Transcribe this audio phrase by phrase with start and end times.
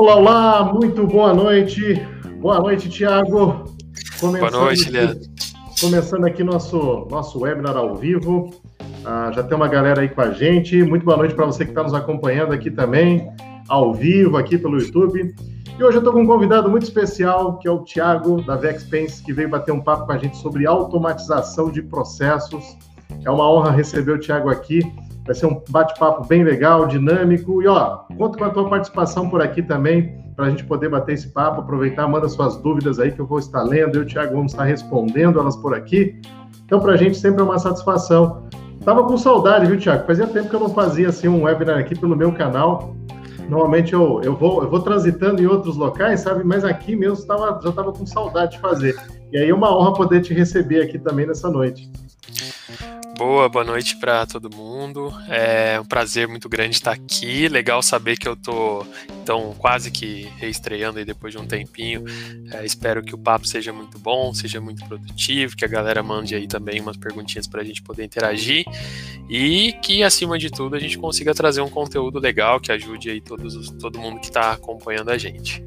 [0.00, 1.94] Olá, olá, muito boa noite.
[2.40, 3.66] Boa noite, Tiago.
[4.18, 5.20] Boa noite, Leandro.
[5.78, 8.48] Começando aqui nosso, nosso webinar ao vivo.
[9.04, 10.82] Ah, já tem uma galera aí com a gente.
[10.84, 13.30] Muito boa noite para você que está nos acompanhando aqui também,
[13.68, 15.34] ao vivo, aqui pelo YouTube.
[15.78, 19.22] E hoje eu estou com um convidado muito especial, que é o Tiago, da Vexpense,
[19.22, 22.64] que veio bater um papo com a gente sobre automatização de processos.
[23.22, 24.80] É uma honra receber o Tiago aqui.
[25.24, 27.62] Vai ser um bate-papo bem legal, dinâmico.
[27.62, 31.14] E ó, conto com a tua participação por aqui também, para a gente poder bater
[31.14, 34.08] esse papo, aproveitar, manda suas dúvidas aí que eu vou estar lendo, eu e o
[34.08, 36.20] Thiago vamos estar respondendo elas por aqui.
[36.64, 38.44] Então, para a gente sempre é uma satisfação.
[38.84, 40.06] Tava com saudade, viu, Thiago?
[40.06, 42.94] Fazia tempo que eu não fazia assim um webinar aqui pelo meu canal.
[43.48, 46.44] Normalmente eu, eu, vou, eu vou transitando em outros locais, sabe?
[46.44, 48.96] Mas aqui mesmo tava, já estava com saudade de fazer.
[49.32, 51.90] E aí é uma honra poder te receber aqui também nessa noite.
[53.20, 55.12] Boa, boa noite para todo mundo.
[55.28, 57.48] É um prazer muito grande estar aqui.
[57.48, 58.82] Legal saber que eu tô
[59.22, 62.02] então quase que reestreando aí depois de um tempinho.
[62.50, 66.34] É, espero que o papo seja muito bom, seja muito produtivo, que a galera mande
[66.34, 68.64] aí também umas perguntinhas para a gente poder interagir
[69.28, 73.20] e que acima de tudo a gente consiga trazer um conteúdo legal que ajude aí
[73.20, 75.62] todos, todo mundo que está acompanhando a gente.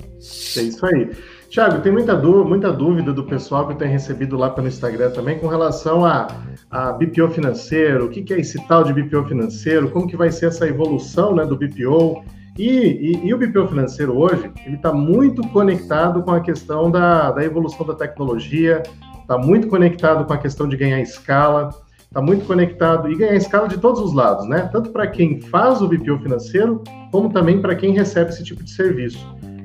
[0.57, 1.11] É isso aí.
[1.53, 5.37] Tiago, tem muita, dúvida, muita dúvida do pessoal que tem recebido lá pelo Instagram também
[5.37, 6.27] com relação a,
[6.71, 10.31] a BPO financeiro, o que, que, é esse tal de BPO financeiro, como que vai
[10.31, 12.23] ser essa evolução né, do BPO.
[12.57, 17.29] E, e, e o BPO financeiro hoje, ele está muito conectado com a questão da,
[17.29, 18.81] da evolução da tecnologia,
[19.21, 23.67] está muito conectado com a questão de ganhar escala, está muito conectado e ganhar escala
[23.67, 24.71] de todos os lados, né?
[24.71, 26.81] Tanto para quem faz o BPO financeiro,
[27.11, 29.23] como também para quem recebe esse tipo de serviço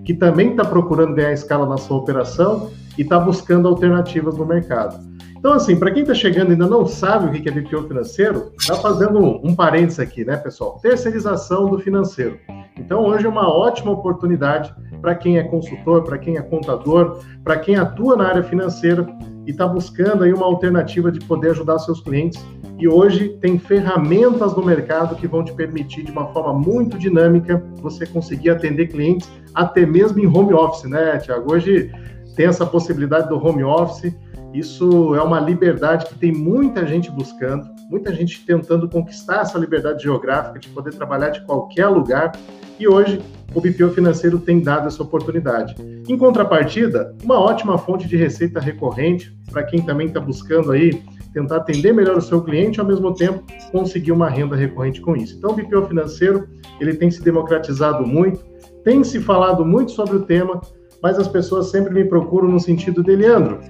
[0.08, 4.98] que também está procurando ganhar escala na sua operação e está buscando alternativas no mercado.
[5.36, 8.50] Então, assim, para quem está chegando e ainda não sabe o que é BPO financeiro,
[8.58, 10.78] está fazendo um, parênteses aqui, né, pessoal?
[10.80, 12.38] Terceirização do financeiro.
[12.78, 17.58] Então, hoje é uma ótima oportunidade para quem é consultor, para quem é contador, para
[17.58, 19.06] quem atua na área financeira
[19.48, 22.44] e está buscando aí uma alternativa de poder ajudar seus clientes
[22.78, 27.64] e hoje tem ferramentas no mercado que vão te permitir, de uma forma muito dinâmica,
[27.80, 31.50] você conseguir atender clientes até mesmo em home office, né, Tiago?
[31.50, 31.90] Hoje
[32.36, 34.14] tem essa possibilidade do home office.
[34.52, 40.02] Isso é uma liberdade que tem muita gente buscando, muita gente tentando conquistar essa liberdade
[40.02, 42.32] geográfica de poder trabalhar de qualquer lugar.
[42.78, 43.20] E hoje
[43.54, 45.74] o BPO financeiro tem dado essa oportunidade.
[46.08, 51.56] Em contrapartida, uma ótima fonte de receita recorrente para quem também está buscando aí tentar
[51.56, 55.36] atender melhor o seu cliente ao mesmo tempo, conseguir uma renda recorrente com isso.
[55.36, 56.48] Então, o BPO financeiro,
[56.80, 58.44] ele tem se democratizado muito,
[58.82, 60.60] tem se falado muito sobre o tema,
[61.02, 63.60] mas as pessoas sempre me procuram no sentido de, Leandro,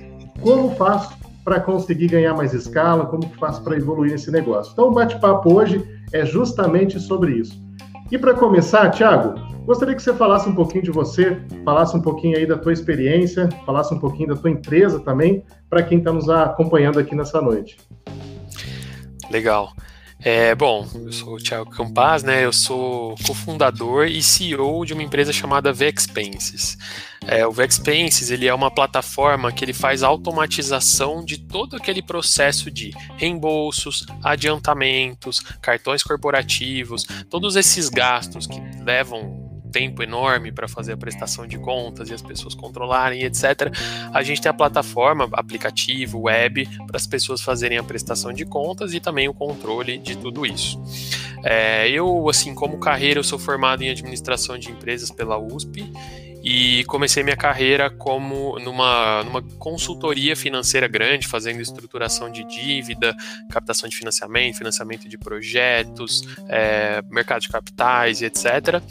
[0.41, 4.73] como faço para conseguir ganhar mais escala, como faço para evoluir esse negócio?
[4.73, 5.83] Então, o bate-papo hoje
[6.13, 7.61] é justamente sobre isso.
[8.11, 9.35] E para começar, Thiago,
[9.67, 13.49] gostaria que você falasse um pouquinho de você, falasse um pouquinho aí da tua experiência,
[13.67, 17.79] falasse um pouquinho da tua empresa também, para quem está nos acompanhando aqui nessa noite.
[19.31, 19.73] Legal.
[20.21, 22.45] É, bom, eu sou o Thiago Campaz, né?
[22.45, 26.77] Eu sou cofundador e CEO de uma empresa chamada Vexpenses.
[27.25, 32.69] É, o Vexpenses ele é uma plataforma que ele faz automatização de todo aquele processo
[32.69, 40.97] de reembolsos, adiantamentos, cartões corporativos, todos esses gastos que levam tempo enorme para fazer a
[40.97, 43.73] prestação de contas e as pessoas controlarem, etc.
[44.13, 48.95] A gente tem a plataforma, aplicativo, web, para as pessoas fazerem a prestação de contas
[48.95, 50.81] e também o controle de tudo isso.
[51.45, 55.91] É, eu, assim, como carreira, eu sou formado em administração de empresas pela USP
[56.43, 63.15] e comecei minha carreira como numa, numa consultoria financeira grande, fazendo estruturação de dívida,
[63.51, 68.83] captação de financiamento, financiamento de projetos, é, mercado de capitais e etc.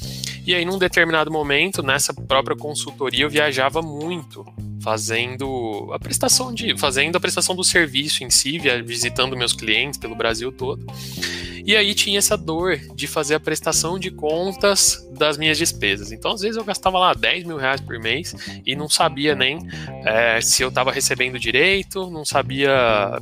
[0.45, 4.45] E aí, num determinado momento, nessa própria consultoria, eu viajava muito,
[4.87, 10.15] fazendo a prestação de, fazendo a prestação do serviço em si, visitando meus clientes pelo
[10.15, 10.85] Brasil todo.
[11.65, 16.13] E aí tinha essa dor de fazer a prestação de contas das minhas despesas.
[16.13, 18.33] Então, às vezes, eu gastava lá 10 mil reais por mês
[18.65, 19.59] e não sabia nem
[20.05, 22.71] é, se eu estava recebendo direito, não sabia.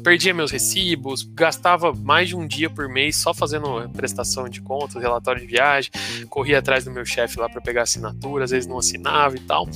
[0.03, 5.01] Perdia meus recibos, gastava mais de um dia por mês só fazendo prestação de contas,
[5.01, 5.89] relatório de viagem,
[6.29, 9.67] corria atrás do meu chefe lá para pegar assinatura, às vezes não assinava e tal.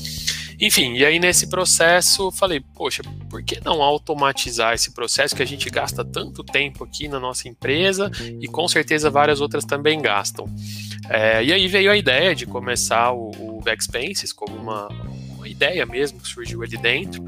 [0.59, 5.45] Enfim, e aí nesse processo falei, poxa, por que não automatizar esse processo que a
[5.45, 8.11] gente gasta tanto tempo aqui na nossa empresa
[8.41, 10.45] e com certeza várias outras também gastam.
[11.09, 14.87] É, e aí veio a ideia de começar o, o Backspaces como uma,
[15.37, 17.23] uma ideia mesmo que surgiu ali dentro.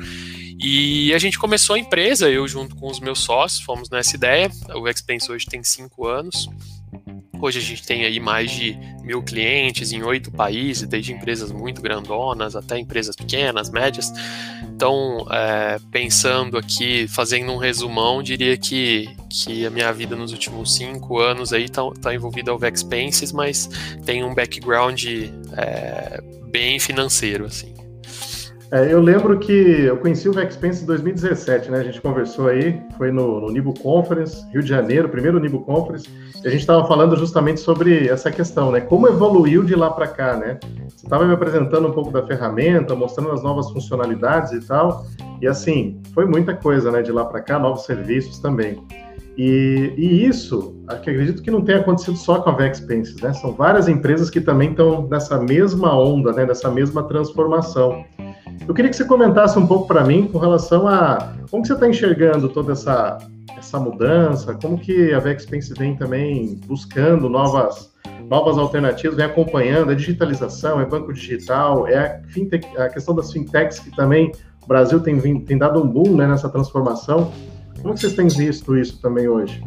[0.63, 4.51] E a gente começou a empresa, eu junto com os meus sócios, fomos nessa ideia.
[4.75, 6.47] O Expense hoje tem cinco anos.
[7.41, 11.81] Hoje a gente tem aí mais de mil clientes em oito países, desde empresas muito
[11.81, 14.13] grandonas até empresas pequenas, médias.
[14.63, 20.75] Então, é, pensando aqui, fazendo um resumão, diria que, que a minha vida nos últimos
[20.75, 23.67] cinco anos aí está tá envolvida ao Vexpenses, mas
[24.05, 25.03] tem um background
[25.57, 26.21] é,
[26.51, 27.80] bem financeiro, assim.
[28.71, 31.79] É, eu lembro que eu conheci o Vexpense em 2017, né?
[31.79, 36.07] A gente conversou aí, foi no, no Nibo Conference, Rio de Janeiro, primeiro Nibo Conference,
[36.41, 38.79] e a gente estava falando justamente sobre essa questão, né?
[38.79, 40.57] Como evoluiu de lá para cá, né?
[40.87, 45.05] Você estava me apresentando um pouco da ferramenta, mostrando as novas funcionalidades e tal,
[45.41, 47.01] e assim, foi muita coisa, né?
[47.01, 48.81] De lá para cá, novos serviços também.
[49.37, 53.33] E, e, isso, acredito que não tenha acontecido só com a Vexpenses, né?
[53.33, 56.45] São várias empresas que também estão nessa mesma onda, né?
[56.45, 58.05] Nessa mesma transformação.
[58.67, 61.87] Eu queria que você comentasse um pouco para mim com relação a como você está
[61.87, 63.17] enxergando toda essa,
[63.57, 67.91] essa mudança, como que a Vexpense vem também buscando novas,
[68.29, 73.33] novas alternativas, vem acompanhando a digitalização, é banco digital, é a, fintech, a questão das
[73.33, 74.31] fintechs que também
[74.63, 77.31] o Brasil tem, tem dado um boom né, nessa transformação.
[77.81, 79.61] Como vocês têm visto isso também hoje?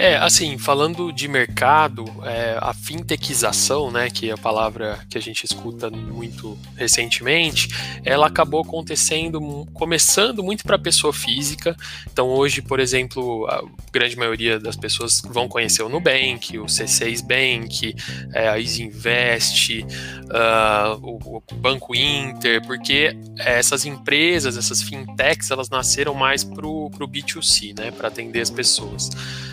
[0.00, 5.20] É, assim, falando de mercado, é, a fintechização, né, que é a palavra que a
[5.20, 7.68] gente escuta muito recentemente,
[8.04, 11.76] ela acabou acontecendo, começando muito para pessoa física.
[12.12, 13.60] Então, hoje, por exemplo, a
[13.92, 17.92] grande maioria das pessoas vão conhecer o Nubank, o C6 Bank,
[18.32, 19.84] é, a Easy Invest,
[20.28, 26.88] uh, o, o, Banco Inter, porque essas empresas, essas fintechs, elas nasceram mais para o
[26.90, 29.10] B2C, né, para atender as pessoas,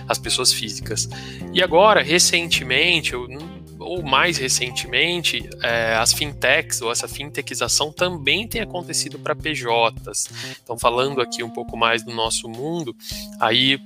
[0.08, 1.08] as pessoas pessoas físicas.
[1.54, 9.18] E agora, recentemente, ou mais recentemente, é, as fintechs ou essa fintechização também tem acontecido
[9.18, 10.28] para PJs.
[10.64, 12.96] Então, falando aqui um pouco mais do nosso mundo,
[13.40, 13.80] aí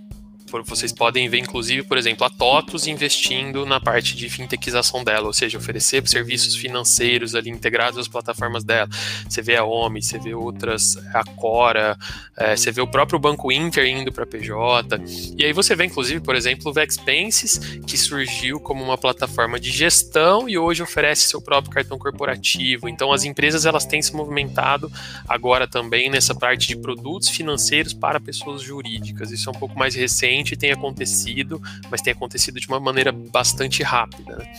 [0.64, 5.34] vocês podem ver, inclusive, por exemplo, a TOTUS investindo na parte de fintechização dela, ou
[5.34, 8.90] seja, oferecer serviços financeiros ali integrados às plataformas dela.
[9.28, 11.98] Você vê a OMI, você vê outras, a Cora,
[12.38, 15.00] é, você vê o próprio Banco Inter indo para PJ.
[15.38, 19.72] E aí você vê, inclusive, por exemplo, o Vexpenses, que surgiu como uma plataforma de
[19.72, 22.88] gestão e hoje oferece seu próprio cartão corporativo.
[22.90, 24.92] Então, as empresas elas têm se movimentado
[25.28, 29.32] agora também nessa parte de produtos financeiros para pessoas jurídicas.
[29.32, 33.84] Isso é um pouco mais recente tem acontecido, mas tem acontecido de uma maneira bastante
[33.84, 34.38] rápida.
[34.38, 34.54] Né?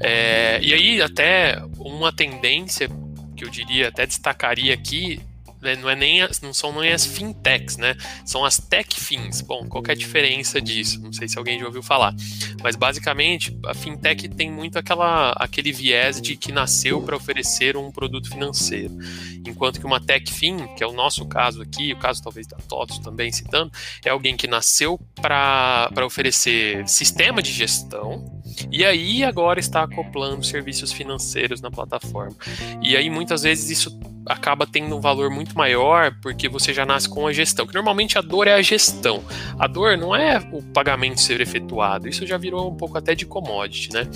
[0.00, 2.88] É, e aí, até uma tendência
[3.36, 5.20] que eu diria, até destacaria aqui,
[5.60, 7.96] não, é nem as, não são nem as fintechs, né?
[8.24, 9.40] São as tech fins.
[9.40, 11.00] Bom, qual é a diferença disso?
[11.00, 12.14] Não sei se alguém já ouviu falar.
[12.62, 17.90] Mas basicamente, a fintech tem muito aquela, aquele viés de que nasceu para oferecer um
[17.90, 18.96] produto financeiro.
[19.46, 22.56] Enquanto que uma tech fin, que é o nosso caso aqui, o caso talvez da
[22.56, 23.70] TOTOS também citando,
[24.04, 28.36] é alguém que nasceu para oferecer sistema de gestão
[28.70, 32.36] e aí agora está acoplando serviços financeiros na plataforma.
[32.82, 37.08] E aí muitas vezes isso acaba tendo um valor muito maior porque você já nasce
[37.08, 37.66] com a gestão.
[37.66, 39.22] Que normalmente a dor é a gestão.
[39.58, 42.08] A dor não é o pagamento ser efetuado.
[42.08, 44.08] Isso já virou um pouco até de commodity, né?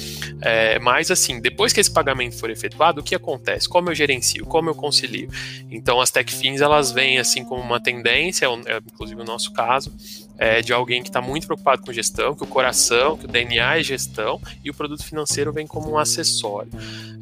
[0.42, 3.68] É, mas assim, depois que esse pagamento for efetuado, o que acontece?
[3.68, 4.44] Como eu gerencio?
[4.46, 5.28] Como eu concilio?
[5.70, 9.92] Então as TechFins elas vêm assim como uma tendência, é, inclusive o nosso caso,
[10.38, 13.78] é, de alguém que está muito preocupado com gestão, que o coração, que o DNA
[13.78, 16.70] é gestão e o produto financeiro vem como um acessório.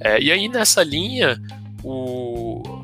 [0.00, 1.40] É, e aí nessa linha
[1.82, 2.27] o,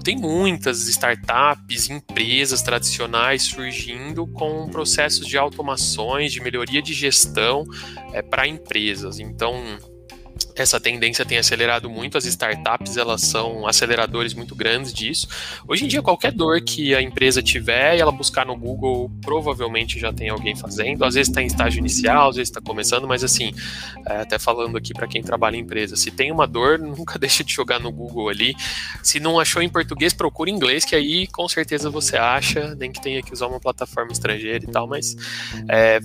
[0.04, 7.64] tem muitas startups, empresas tradicionais surgindo com processos de automações, de melhoria de gestão
[8.12, 9.18] é, para empresas.
[9.18, 9.54] Então,
[10.56, 15.26] essa tendência tem acelerado muito, as startups elas são aceleradores muito grandes disso.
[15.66, 19.99] Hoje em dia, qualquer dor que a empresa tiver e ela buscar no Google, provavelmente
[19.99, 21.04] já tem alguém fazendo.
[21.04, 23.52] Às vezes está em estágio inicial, às vezes está começando, mas assim,
[24.06, 27.42] é, até falando aqui para quem trabalha em empresa, se tem uma dor, nunca deixe
[27.42, 28.54] de jogar no Google ali.
[29.02, 32.92] Se não achou em português, procure em inglês, que aí com certeza você acha, nem
[32.92, 35.16] que tenha que usar uma plataforma estrangeira e tal, mas
[35.68, 36.00] é,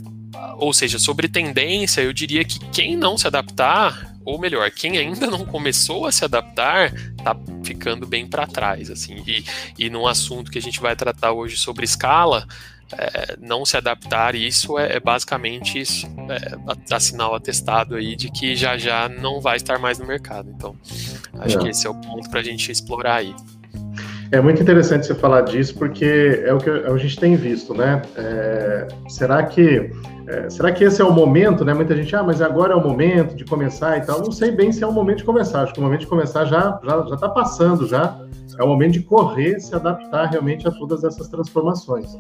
[0.58, 5.28] ou seja, sobre tendência, eu diria que quem não se adaptar ou melhor, quem ainda
[5.28, 6.94] não começou a se adaptar
[7.24, 9.24] tá ficando bem para trás, assim.
[9.26, 9.44] E,
[9.78, 12.48] e num assunto que a gente vai tratar hoje sobre escala,
[12.94, 18.32] é, não se adaptar isso é, é basicamente isso, é, assinar o atestado aí de
[18.32, 20.50] que já já não vai estar mais no mercado.
[20.56, 20.76] Então,
[21.40, 21.62] acho é.
[21.62, 23.36] que esse é o ponto para a gente explorar aí.
[24.32, 28.00] É muito interessante você falar disso, porque é o que a gente tem visto, né?
[28.16, 29.92] É, será que
[30.30, 31.74] é, será que esse é o momento, né?
[31.74, 34.20] Muita gente, ah, mas agora é o momento de começar e tal.
[34.20, 35.64] Não sei bem se é o momento de começar.
[35.64, 38.16] Acho que o momento de começar já já já está passando já.
[38.60, 42.16] É o momento de correr, se adaptar realmente a todas essas transformações.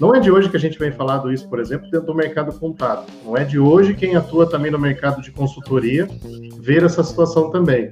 [0.00, 2.52] Não é de hoje que a gente vem falando isso, por exemplo, dentro do mercado
[2.58, 3.04] contábil.
[3.24, 6.08] Não é de hoje quem atua também no mercado de consultoria
[6.58, 7.90] ver essa situação também.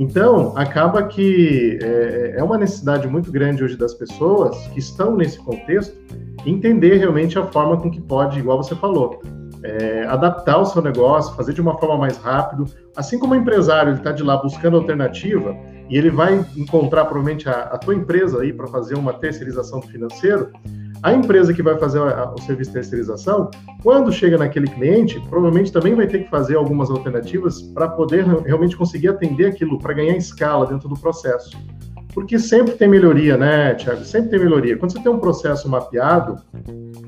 [0.00, 5.38] Então, acaba que é, é uma necessidade muito grande hoje das pessoas que estão nesse
[5.38, 5.94] contexto
[6.46, 9.20] entender realmente a forma com que pode, igual você falou,
[9.62, 12.64] é, adaptar o seu negócio, fazer de uma forma mais rápido.
[12.96, 15.54] Assim como o empresário está de lá buscando alternativa
[15.90, 19.86] e ele vai encontrar provavelmente a, a tua empresa aí para fazer uma terceirização do
[19.86, 20.50] financeiro,
[21.02, 23.50] a empresa que vai fazer o serviço de terceirização,
[23.82, 28.76] quando chega naquele cliente, provavelmente também vai ter que fazer algumas alternativas para poder realmente
[28.76, 31.56] conseguir atender aquilo, para ganhar escala dentro do processo.
[32.12, 34.04] Porque sempre tem melhoria, né, Tiago?
[34.04, 34.76] Sempre tem melhoria.
[34.76, 36.36] Quando você tem um processo mapeado,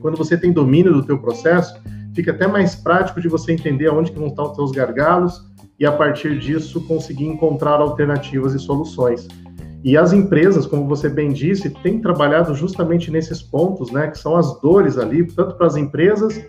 [0.01, 1.79] quando você tem domínio do teu processo,
[2.15, 5.45] fica até mais prático de você entender aonde que vão estar os seus gargalos
[5.79, 9.27] e a partir disso conseguir encontrar alternativas e soluções.
[9.85, 14.37] E as empresas, como você bem disse, têm trabalhado justamente nesses pontos, né, que são
[14.37, 16.41] as dores ali, tanto para as empresas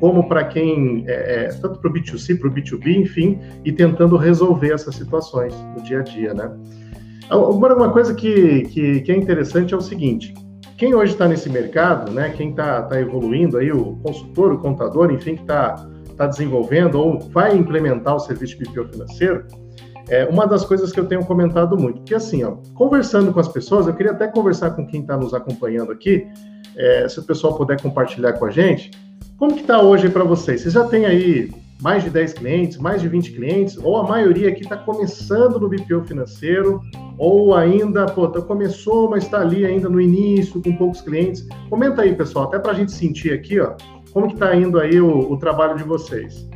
[0.00, 4.16] como para quem, é, é tanto para o B2C, para o B2B, enfim, e tentando
[4.16, 6.50] resolver essas situações no dia a dia, né.
[7.28, 10.32] Agora, uma coisa que, que, que é interessante é o seguinte,
[10.78, 15.12] quem hoje está nesse mercado, né, quem está tá evoluindo aí, o consultor, o contador,
[15.12, 15.74] enfim, que está
[16.16, 19.44] tá desenvolvendo ou vai implementar o serviço de BPO financeiro,
[20.08, 23.48] é uma das coisas que eu tenho comentado muito, porque assim, ó, conversando com as
[23.48, 26.26] pessoas, eu queria até conversar com quem está nos acompanhando aqui,
[26.76, 28.90] é, se o pessoal puder compartilhar com a gente,
[29.36, 30.62] como que está hoje para vocês?
[30.62, 31.50] Vocês já têm aí
[31.80, 35.68] mais de 10 clientes, mais de 20 clientes, ou a maioria aqui está começando no
[35.68, 36.80] BPO financeiro,
[37.16, 41.46] ou ainda, pô, tá, começou, mas está ali ainda no início, com poucos clientes.
[41.70, 43.74] Comenta aí, pessoal, até para a gente sentir aqui, ó,
[44.12, 46.48] como que está indo aí o, o, trabalho de vocês.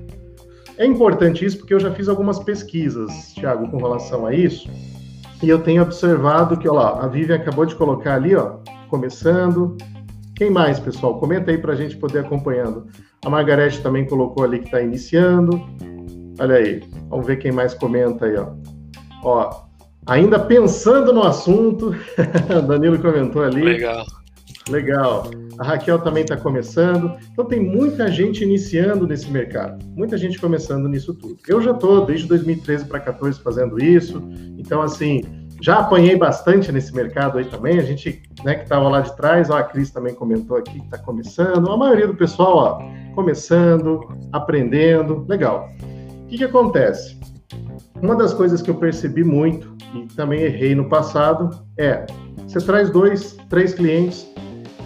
[0.79, 4.69] É importante isso porque eu já fiz algumas pesquisas, Thiago, com relação a isso,
[5.43, 9.77] e eu tenho observado que, ó lá, a Vivian acabou de colocar ali, ó, começando.
[10.37, 11.19] Quem mais, pessoal?
[11.19, 12.87] Comenta aí para a gente poder acompanhando.
[13.25, 15.61] A Margarete também colocou ali que está iniciando.
[16.39, 18.53] Olha aí, vamos ver quem mais comenta aí, ó.
[19.25, 19.65] Ó,
[20.07, 21.95] ainda pensando no assunto,
[22.67, 23.63] Danilo comentou ali.
[23.63, 24.05] Legal.
[24.69, 25.31] Legal.
[25.59, 27.17] A Raquel também está começando.
[27.33, 31.39] Então tem muita gente iniciando nesse mercado, muita gente começando nisso tudo.
[31.47, 34.23] Eu já estou desde 2013 para 14 fazendo isso.
[34.57, 35.23] Então assim,
[35.61, 37.79] já apanhei bastante nesse mercado aí também.
[37.79, 40.85] A gente, né, que estava lá de trás, ó, a Cris também comentou aqui que
[40.85, 41.71] está começando.
[41.71, 44.01] A maioria do pessoal, ó, começando,
[44.33, 45.25] aprendendo.
[45.29, 45.69] Legal.
[46.25, 47.17] O que, que acontece?
[48.01, 52.07] Uma das coisas que eu percebi muito e também errei no passado é
[52.49, 54.27] você traz dois, três clientes,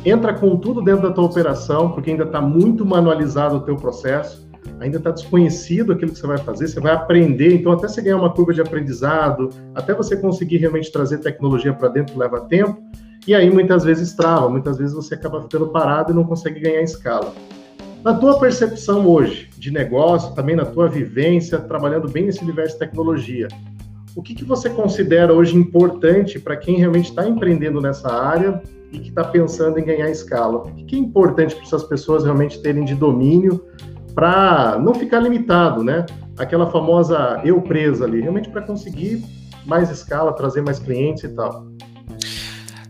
[0.08, 4.46] entra com tudo dentro da tua operação, porque ainda está muito manualizado o teu processo
[4.80, 8.16] ainda está desconhecido aquilo que você vai fazer, você vai aprender, então até você ganhar
[8.16, 12.78] uma curva de aprendizado, até você conseguir realmente trazer tecnologia para dentro leva tempo,
[13.26, 16.82] e aí muitas vezes trava, muitas vezes você acaba ficando parado e não consegue ganhar
[16.82, 17.32] escala.
[18.04, 22.78] Na tua percepção hoje de negócio, também na tua vivência, trabalhando bem nesse universo de
[22.78, 23.48] tecnologia,
[24.16, 28.98] o que, que você considera hoje importante para quem realmente está empreendendo nessa área e
[28.98, 30.56] que está pensando em ganhar escala?
[30.56, 33.62] O que, que é importante para essas pessoas realmente terem de domínio
[34.14, 36.06] para não ficar limitado, né?
[36.38, 39.22] Aquela famosa eu presa ali, realmente para conseguir
[39.66, 41.66] mais escala, trazer mais clientes e tal.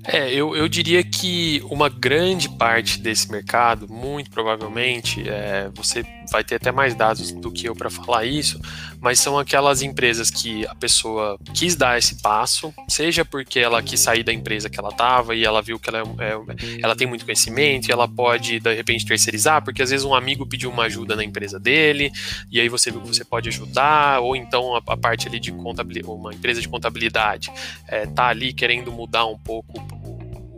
[0.07, 6.45] É, eu, eu diria que uma grande parte desse mercado, muito provavelmente, é, você vai
[6.45, 8.61] ter até mais dados do que eu para falar isso,
[9.01, 14.01] mas são aquelas empresas que a pessoa quis dar esse passo, seja porque ela quis
[14.01, 16.37] sair da empresa que ela estava e ela viu que ela, é, é,
[16.83, 20.47] ela tem muito conhecimento e ela pode, de repente, terceirizar, porque às vezes um amigo
[20.47, 22.11] pediu uma ajuda na empresa dele,
[22.51, 25.53] e aí você viu que você pode ajudar, ou então a, a parte ali de
[25.53, 27.51] contabilidade, uma empresa de contabilidade
[27.89, 30.16] é, tá ali querendo mudar um pouco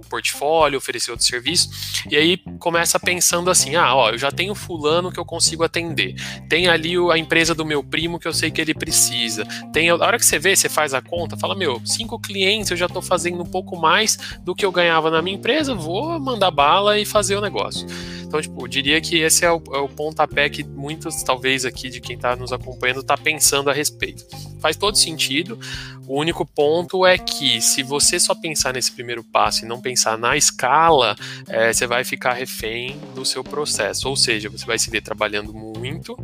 [0.09, 1.71] portfólio, oferecer outro serviço,
[2.11, 6.15] e aí começa pensando assim: ah, ó, eu já tenho fulano que eu consigo atender,
[6.49, 9.95] tem ali a empresa do meu primo que eu sei que ele precisa, tem a
[9.95, 13.03] hora que você vê, você faz a conta, fala: meu, cinco clientes eu já estou
[13.03, 17.05] fazendo um pouco mais do que eu ganhava na minha empresa, vou mandar bala e
[17.05, 17.87] fazer o negócio.
[18.29, 21.89] Então, tipo, eu diria que esse é o, é o pontapé que muitos, talvez, aqui
[21.89, 24.23] de quem está nos acompanhando, está pensando a respeito.
[24.61, 25.59] Faz todo sentido.
[26.07, 30.17] O único ponto é que, se você só pensar nesse primeiro passo e não pensar
[30.17, 31.17] na escala,
[31.47, 34.09] é, você vai ficar refém do seu processo.
[34.09, 36.17] Ou seja, você vai se ver trabalhando muito,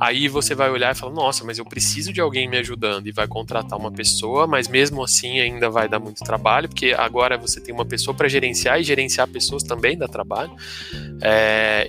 [0.00, 3.12] aí você vai olhar e falar: nossa, mas eu preciso de alguém me ajudando, e
[3.12, 7.60] vai contratar uma pessoa, mas mesmo assim ainda vai dar muito trabalho, porque agora você
[7.60, 10.52] tem uma pessoa para gerenciar e gerenciar pessoas também dá trabalho.
[11.20, 11.35] É,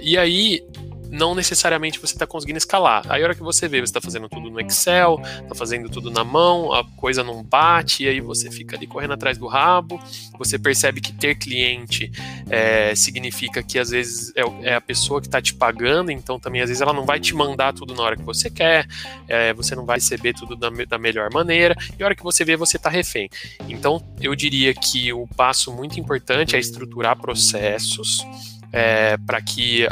[0.02, 0.64] e aí
[1.10, 3.04] não necessariamente você está conseguindo escalar.
[3.10, 6.12] Aí a hora que você vê, você está fazendo tudo no Excel, está fazendo tudo
[6.12, 10.00] na mão, a coisa não bate, e aí você fica ali correndo atrás do rabo,
[10.38, 12.12] você percebe que ter cliente
[12.50, 16.62] é, significa que às vezes é, é a pessoa que está te pagando, então também
[16.62, 18.86] às vezes ela não vai te mandar tudo na hora que você quer,
[19.28, 22.44] é, você não vai receber tudo da, da melhor maneira, e a hora que você
[22.44, 23.30] vê, você está refém.
[23.68, 28.26] Então eu diria que o passo muito importante é estruturar processos
[28.72, 29.88] é, para que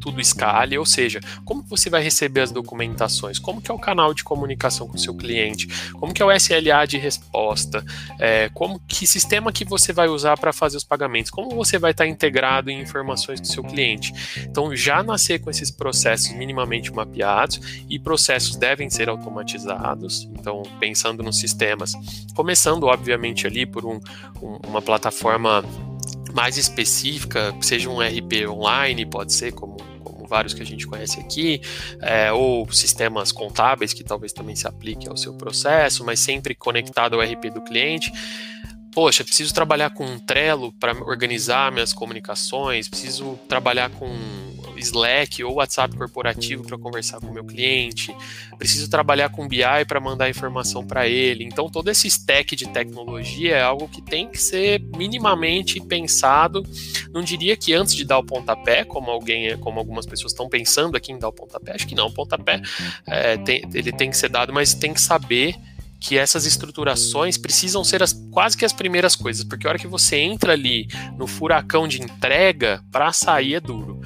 [0.00, 4.14] tudo escale, ou seja, como você vai receber as documentações, como que é o canal
[4.14, 7.84] de comunicação com o seu cliente, como que é o SLA de resposta,
[8.18, 11.92] é, como que sistema que você vai usar para fazer os pagamentos, como você vai
[11.92, 14.12] estar tá integrado em informações do seu cliente.
[14.38, 20.28] Então, já nascer com esses processos minimamente mapeados e processos devem ser automatizados.
[20.38, 21.92] Então, pensando nos sistemas,
[22.34, 24.00] começando obviamente ali por um,
[24.40, 25.64] um, uma plataforma
[26.32, 31.20] mais específica, seja um RP online, pode ser como, como vários que a gente conhece
[31.20, 31.60] aqui,
[32.00, 37.14] é, ou sistemas contábeis que talvez também se aplique ao seu processo, mas sempre conectado
[37.14, 38.12] ao RP do cliente.
[38.92, 44.08] Poxa, preciso trabalhar com um Trello para organizar minhas comunicações, preciso trabalhar com
[44.78, 48.14] Slack ou WhatsApp corporativo para conversar com o meu cliente,
[48.58, 51.44] preciso trabalhar com BI para mandar informação para ele.
[51.44, 56.62] Então, todo esse stack de tecnologia é algo que tem que ser minimamente pensado.
[57.12, 60.96] Não diria que antes de dar o pontapé, como alguém, como algumas pessoas estão pensando
[60.96, 62.60] aqui em dar o pontapé, acho que não, o pontapé
[63.06, 65.54] é, tem, ele tem que ser dado, mas tem que saber
[66.00, 69.86] que essas estruturações precisam ser as, quase que as primeiras coisas, porque a hora que
[69.86, 74.00] você entra ali no furacão de entrega, para sair é duro.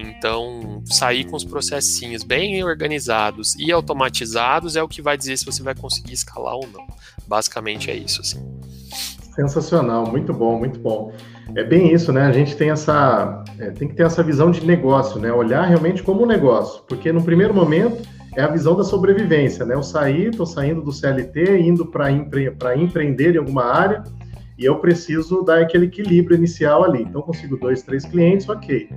[0.00, 5.44] Então, sair com os processinhos bem organizados e automatizados é o que vai dizer se
[5.44, 6.86] você vai conseguir escalar ou não.
[7.26, 8.20] Basicamente é isso.
[8.20, 8.38] Assim.
[9.34, 11.12] Sensacional, muito bom, muito bom.
[11.56, 12.26] É bem isso, né?
[12.26, 15.32] A gente tem essa, é, tem que ter essa visão de negócio, né?
[15.32, 18.00] Olhar realmente como um negócio, porque no primeiro momento
[18.36, 19.74] é a visão da sobrevivência, né?
[19.74, 24.04] Eu saí, estou saindo do CLT, indo para empre empreender em alguma área,
[24.56, 27.02] e eu preciso dar aquele equilíbrio inicial ali.
[27.02, 28.88] Então, consigo dois, três clientes, ok.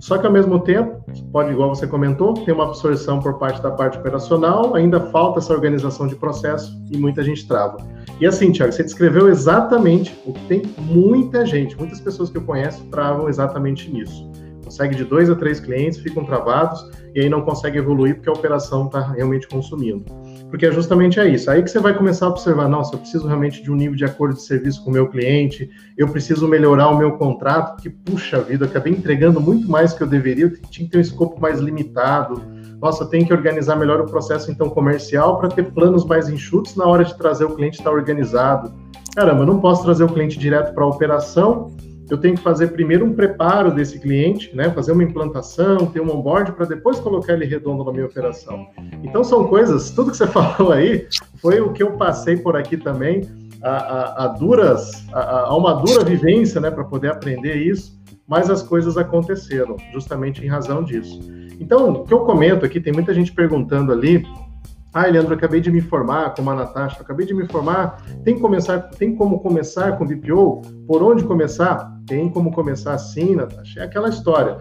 [0.00, 3.70] Só que ao mesmo tempo, pode, igual você comentou, tem uma absorção por parte da
[3.70, 7.78] parte operacional, ainda falta essa organização de processo e muita gente trava.
[8.20, 12.42] E assim, Tiago, você descreveu exatamente o que tem muita gente, muitas pessoas que eu
[12.42, 14.30] conheço travam exatamente nisso.
[14.64, 18.32] Consegue de dois a três clientes, ficam travados e aí não consegue evoluir porque a
[18.32, 20.04] operação está realmente consumindo.
[20.50, 21.50] Porque é justamente é isso.
[21.50, 24.04] Aí que você vai começar a observar, nossa, eu preciso realmente de um nível de
[24.04, 28.40] acordo de serviço com o meu cliente, eu preciso melhorar o meu contrato, porque, puxa
[28.40, 31.40] vida, eu acabei entregando muito mais que eu deveria, eu tinha que ter um escopo
[31.40, 32.42] mais limitado.
[32.80, 36.86] Nossa, tenho que organizar melhor o processo, então, comercial para ter planos mais enxutos na
[36.86, 38.72] hora de trazer o cliente estar tá organizado.
[39.14, 41.72] Caramba, eu não posso trazer o cliente direto para a operação
[42.14, 46.10] eu tenho que fazer primeiro um preparo desse cliente, né, fazer uma implantação, ter um
[46.10, 48.66] onboard para depois colocar ele redondo na minha operação.
[49.02, 51.06] Então são coisas, tudo que você falou aí
[51.40, 53.28] foi o que eu passei por aqui também,
[53.62, 58.50] a, a, a duras, a, a, uma dura vivência, né, para poder aprender isso, mas
[58.50, 61.20] as coisas aconteceram justamente em razão disso.
[61.60, 64.24] Então, o que eu comento aqui, tem muita gente perguntando ali,
[64.92, 68.02] ah, Leandro, acabei de me formar, como a Natasha, acabei de me formar.
[68.24, 70.62] Tem, começar, tem como começar com BPO?
[70.86, 71.92] Por onde começar?
[72.06, 73.80] Tem como começar sim, Natasha.
[73.80, 74.56] É aquela história.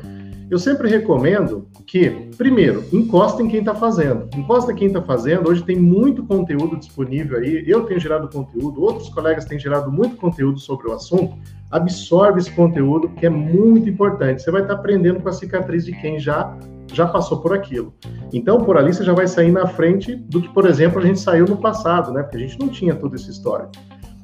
[0.50, 4.30] Eu sempre recomendo que, primeiro, encosta em quem está fazendo.
[4.36, 5.50] Encosta em quem está fazendo.
[5.50, 7.64] Hoje tem muito conteúdo disponível aí.
[7.66, 11.38] Eu tenho gerado conteúdo, outros colegas têm gerado muito conteúdo sobre o assunto.
[11.70, 14.42] Absorve esse conteúdo, que é muito importante.
[14.42, 16.58] Você vai estar tá aprendendo com a cicatriz de quem já
[16.94, 17.94] já passou por aquilo.
[18.34, 21.20] Então, por ali você já vai sair na frente do que, por exemplo, a gente
[21.20, 22.24] saiu no passado, né?
[22.24, 23.70] Porque a gente não tinha toda essa história.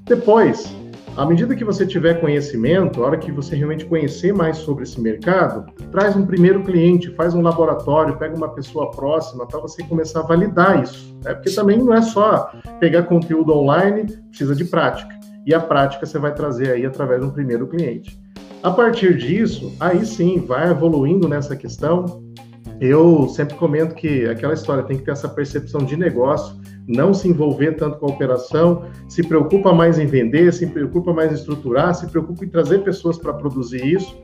[0.06, 0.76] Depois,
[1.16, 5.00] à medida que você tiver conhecimento, a hora que você realmente conhecer mais sobre esse
[5.00, 10.22] mercado, traz um primeiro cliente, faz um laboratório, pega uma pessoa próxima para você começar
[10.22, 11.16] a validar isso.
[11.24, 11.36] Né?
[11.36, 15.14] Porque também não é só pegar conteúdo online, precisa de prática.
[15.46, 18.20] E a prática você vai trazer aí através de um primeiro cliente.
[18.64, 22.23] A partir disso, aí sim, vai evoluindo nessa questão,
[22.80, 26.56] eu sempre comento que aquela história tem que ter essa percepção de negócio,
[26.88, 31.32] não se envolver tanto com a operação, se preocupa mais em vender, se preocupa mais
[31.32, 34.18] em estruturar, se preocupa em trazer pessoas para produzir isso.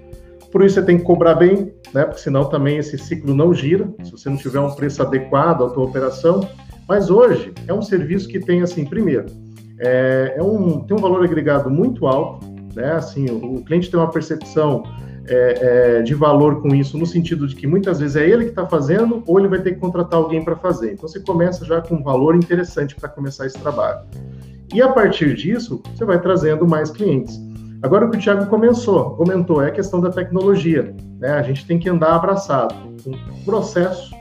[0.51, 2.05] Por isso você tem que cobrar bem, né?
[2.05, 5.69] Porque senão também esse ciclo não gira, se você não tiver um preço adequado à
[5.69, 6.47] tua operação.
[6.87, 9.27] Mas hoje é um serviço que tem assim, primeiro,
[9.79, 12.93] é, é um, tem um valor agregado muito alto, né?
[12.93, 14.83] Assim, o, o cliente tem uma percepção
[15.29, 18.49] é, é, de valor com isso, no sentido de que muitas vezes é ele que
[18.49, 20.93] está fazendo ou ele vai ter que contratar alguém para fazer.
[20.93, 23.99] Então você começa já com um valor interessante para começar esse trabalho.
[24.73, 27.39] E a partir disso, você vai trazendo mais clientes.
[27.81, 30.93] Agora, o que o Thiago comentou, comentou é a questão da tecnologia.
[31.19, 31.29] Né?
[31.29, 33.11] A gente tem que andar abraçado com
[33.45, 34.11] processo,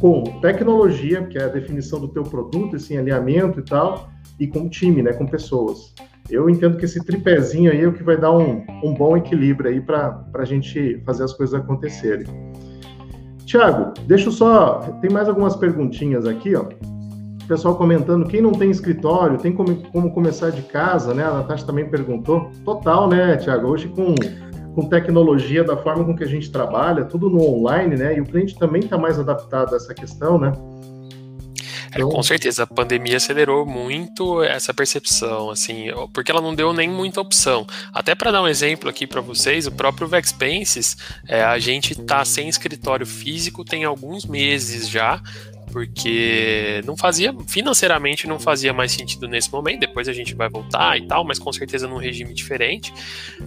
[0.00, 4.68] com tecnologia, que é a definição do teu produto, esse alinhamento e tal, e com
[4.68, 5.94] time, né, com pessoas.
[6.30, 9.70] Eu entendo que esse tripézinho aí é o que vai dar um, um bom equilíbrio
[9.70, 12.26] aí para a gente fazer as coisas acontecerem.
[13.44, 14.80] Tiago, deixa eu só.
[15.00, 16.66] Tem mais algumas perguntinhas aqui, ó
[17.46, 21.24] pessoal comentando, quem não tem escritório, tem como, como começar de casa, né?
[21.24, 22.50] A Natasha também perguntou.
[22.64, 23.68] Total, né, Tiago?
[23.68, 24.14] Hoje com,
[24.74, 28.16] com tecnologia, da forma com que a gente trabalha, tudo no online, né?
[28.16, 30.52] E o cliente também está mais adaptado a essa questão, né?
[31.96, 36.88] É, com certeza, a pandemia acelerou muito essa percepção, assim, porque ela não deu nem
[36.88, 37.66] muita opção.
[37.92, 42.24] Até para dar um exemplo aqui para vocês, o próprio Vexpenses, é, a gente está
[42.24, 45.20] sem escritório físico tem alguns meses já,
[45.76, 50.96] porque não fazia, financeiramente não fazia mais sentido nesse momento, depois a gente vai voltar
[50.96, 52.94] e tal, mas com certeza num regime diferente.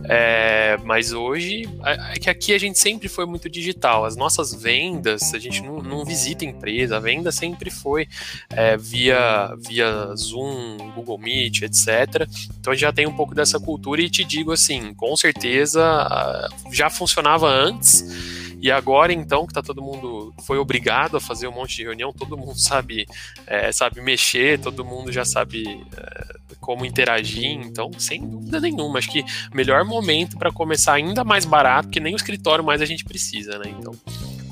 [0.03, 4.53] É, mas hoje, é, é que aqui a gente sempre foi muito digital, as nossas
[4.53, 8.07] vendas, a gente não, não visita empresa, a venda sempre foi
[8.51, 12.29] é, via, via Zoom, Google Meet, etc.
[12.59, 17.47] Então já tem um pouco dessa cultura e te digo assim, com certeza já funcionava
[17.47, 21.83] antes e agora, então, que tá todo mundo foi obrigado a fazer um monte de
[21.83, 23.07] reunião, todo mundo sabe,
[23.47, 29.11] é, sabe mexer, todo mundo já sabe é, como interagir, então, sem dúvida nenhuma, acho
[29.11, 33.05] que melhor momento para começar ainda mais barato, que nem o escritório mais a gente
[33.05, 33.73] precisa, né?
[33.79, 33.93] Então,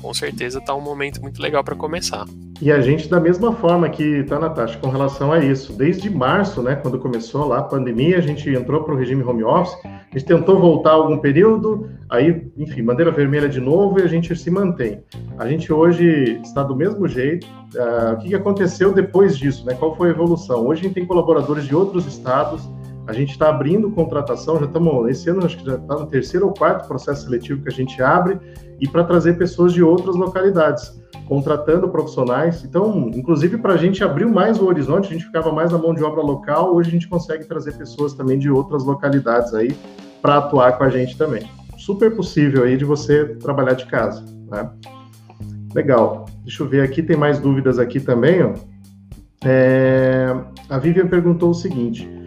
[0.00, 2.26] com certeza tá um momento muito legal para começar.
[2.60, 6.60] E a gente, da mesma forma que tá, Natasha, com relação a isso, desde março,
[6.60, 10.18] né, quando começou lá a pandemia, a gente entrou para o regime home office, a
[10.18, 14.50] gente tentou voltar algum período, aí, enfim, bandeira vermelha de novo e a gente se
[14.50, 15.00] mantém.
[15.38, 17.46] A gente hoje está do mesmo jeito.
[17.74, 19.74] Uh, o que aconteceu depois disso, né?
[19.74, 20.66] Qual foi a evolução?
[20.66, 22.68] Hoje a gente tem colaboradores de outros estados,
[23.08, 26.46] a gente está abrindo contratação, já estamos, esse ano acho que já está no terceiro
[26.46, 28.38] ou quarto processo seletivo que a gente abre,
[28.78, 32.62] e para trazer pessoas de outras localidades, contratando profissionais.
[32.62, 35.94] Então, inclusive para a gente abriu mais o horizonte, a gente ficava mais na mão
[35.94, 39.74] de obra local, hoje a gente consegue trazer pessoas também de outras localidades aí
[40.20, 41.48] para atuar com a gente também.
[41.78, 44.70] Super possível aí de você trabalhar de casa, né?
[45.74, 46.26] Legal.
[46.44, 48.52] Deixa eu ver aqui, tem mais dúvidas aqui também, ó.
[49.42, 50.34] É...
[50.68, 52.17] A Vivian perguntou o seguinte: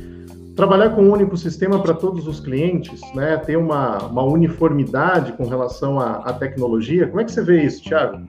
[0.56, 5.48] trabalhar com um único sistema para todos os clientes, né, ter uma, uma uniformidade com
[5.48, 8.26] relação à, à, tecnologia, como é que você vê isso, Thiago?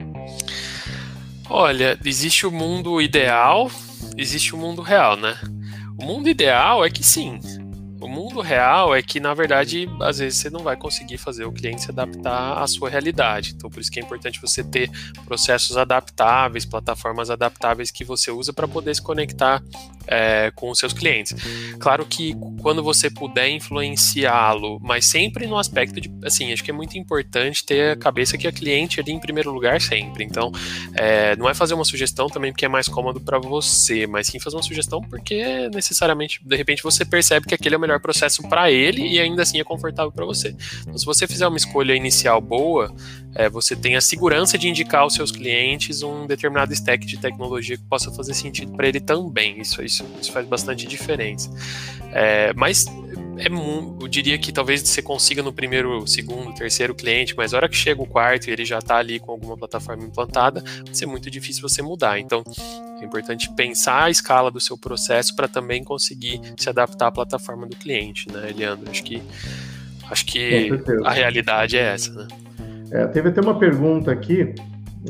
[1.49, 3.69] Olha, existe o mundo ideal,
[4.17, 5.35] existe o mundo real, né?
[5.99, 7.39] O mundo ideal é que sim,
[8.03, 11.53] o mundo real é que, na verdade, às vezes você não vai conseguir fazer o
[11.53, 13.53] cliente se adaptar à sua realidade.
[13.55, 14.91] Então, por isso que é importante você ter
[15.25, 19.63] processos adaptáveis, plataformas adaptáveis que você usa para poder se conectar
[20.07, 21.35] é, com os seus clientes.
[21.79, 26.73] Claro que quando você puder influenciá-lo, mas sempre no aspecto de, assim, acho que é
[26.73, 30.23] muito importante ter a cabeça que a cliente ali em primeiro lugar sempre.
[30.23, 30.51] Então,
[30.93, 34.39] é, não é fazer uma sugestão também porque é mais cômodo para você, mas sim
[34.39, 38.43] fazer uma sugestão porque necessariamente, de repente, você percebe que aquele é o melhor processo
[38.47, 40.55] para ele e ainda assim é confortável para você.
[40.81, 42.93] Então, se você fizer uma escolha inicial boa,
[43.35, 47.77] é, você tem a segurança de indicar aos seus clientes um determinado stack de tecnologia
[47.77, 49.59] que possa fazer sentido para ele também.
[49.59, 51.49] Isso, isso, isso faz bastante diferença.
[52.13, 52.85] É, mas
[53.37, 57.69] é, eu diria que talvez você consiga no primeiro, segundo, terceiro cliente, mas a hora
[57.69, 61.05] que chega o quarto e ele já está ali com alguma plataforma implantada, vai ser
[61.05, 62.19] muito difícil você mudar.
[62.19, 62.43] Então,
[63.01, 67.65] é importante pensar a escala do seu processo para também conseguir se adaptar à plataforma
[67.65, 68.89] do cliente, né, Eliandro?
[68.89, 69.21] Acho que,
[70.09, 70.69] acho que
[71.03, 72.27] a realidade é essa, né?
[72.91, 74.53] É, teve até uma pergunta aqui.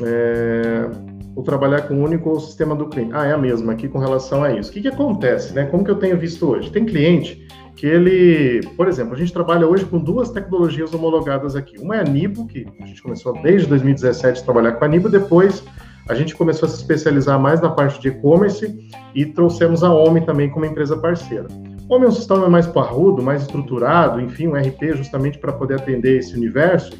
[0.02, 0.88] É,
[1.34, 3.12] o trabalhar com o único sistema do cliente.
[3.14, 4.70] Ah, é a mesma aqui com relação a isso.
[4.70, 5.66] O que, que acontece, né?
[5.66, 6.70] Como que eu tenho visto hoje?
[6.70, 11.76] Tem cliente que ele, por exemplo, a gente trabalha hoje com duas tecnologias homologadas aqui.
[11.78, 15.08] Uma é a Nibo, que a gente começou desde 2017 a trabalhar com a Nibo,
[15.08, 15.64] depois
[16.08, 20.20] a gente começou a se especializar mais na parte de e-commerce e trouxemos a Omi
[20.20, 21.48] também como empresa parceira.
[21.88, 25.74] O Omi é um sistema mais parrudo, mais estruturado, enfim, um RP justamente para poder
[25.74, 26.92] atender esse universo.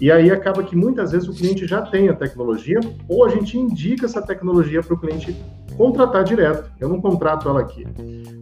[0.00, 3.58] E aí acaba que muitas vezes o cliente já tem a tecnologia ou a gente
[3.58, 5.36] indica essa tecnologia para o cliente
[5.76, 6.70] contratar direto.
[6.80, 7.86] Eu não contrato ela aqui.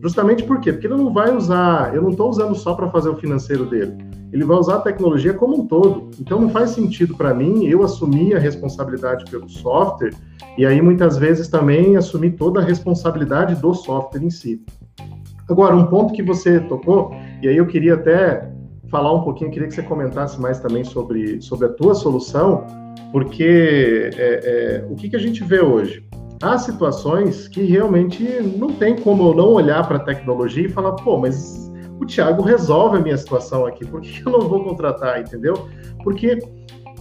[0.03, 0.73] Justamente por quê?
[0.73, 3.97] Porque ele não vai usar, eu não estou usando só para fazer o financeiro dele.
[4.33, 6.11] Ele vai usar a tecnologia como um todo.
[6.21, 10.15] Então não faz sentido para mim eu assumir a responsabilidade pelo software
[10.57, 14.63] e aí muitas vezes também assumir toda a responsabilidade do software em si.
[15.49, 18.53] Agora, um ponto que você tocou, e aí eu queria até
[18.91, 22.67] falar um pouquinho, queria que você comentasse mais também sobre, sobre a tua solução,
[23.13, 26.05] porque é, é, o que, que a gente vê hoje?
[26.43, 28.25] há situações que realmente
[28.57, 32.43] não tem como eu não olhar para a tecnologia e falar, pô, mas o Thiago
[32.43, 35.69] resolve a minha situação aqui, por que eu não vou contratar, entendeu?
[36.03, 36.39] Porque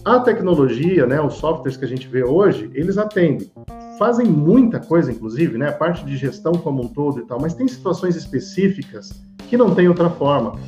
[0.04, 3.49] a tecnologia, né, os softwares que a gente vê hoje, eles atendem.
[3.97, 7.54] Fazem muita coisa, inclusive, né, a parte de gestão como um todo e tal, mas
[7.54, 9.10] tem situações específicas
[9.49, 10.60] que não tem outra forma.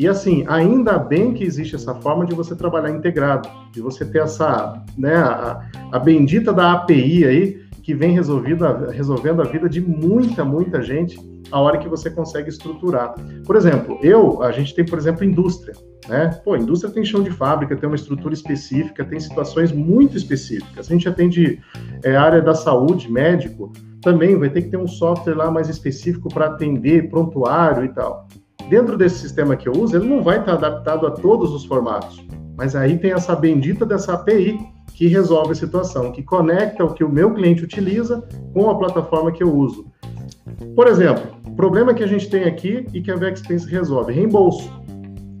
[0.00, 4.22] E assim, ainda bem que existe essa forma de você trabalhar integrado, de você ter
[4.22, 5.60] essa, né, a,
[5.92, 11.20] a bendita da API aí, que vem resolvida, resolvendo a vida de muita, muita gente
[11.52, 13.14] a hora que você consegue estruturar.
[13.44, 15.74] Por exemplo, eu, a gente tem, por exemplo, indústria,
[16.08, 16.28] né?
[16.42, 20.88] Pô, indústria tem chão de fábrica, tem uma estrutura específica, tem situações muito específicas.
[20.88, 21.60] A gente atende
[22.02, 26.30] é, área da saúde, médico, também vai ter que ter um software lá mais específico
[26.32, 28.26] para atender prontuário e tal.
[28.70, 32.24] Dentro desse sistema que eu uso, ele não vai estar adaptado a todos os formatos,
[32.56, 34.60] mas aí tem essa bendita dessa API
[34.94, 38.22] que resolve a situação, que conecta o que o meu cliente utiliza
[38.54, 39.86] com a plataforma que eu uso.
[40.76, 44.70] Por exemplo, problema que a gente tem aqui e que a Vexpense resolve, reembolso.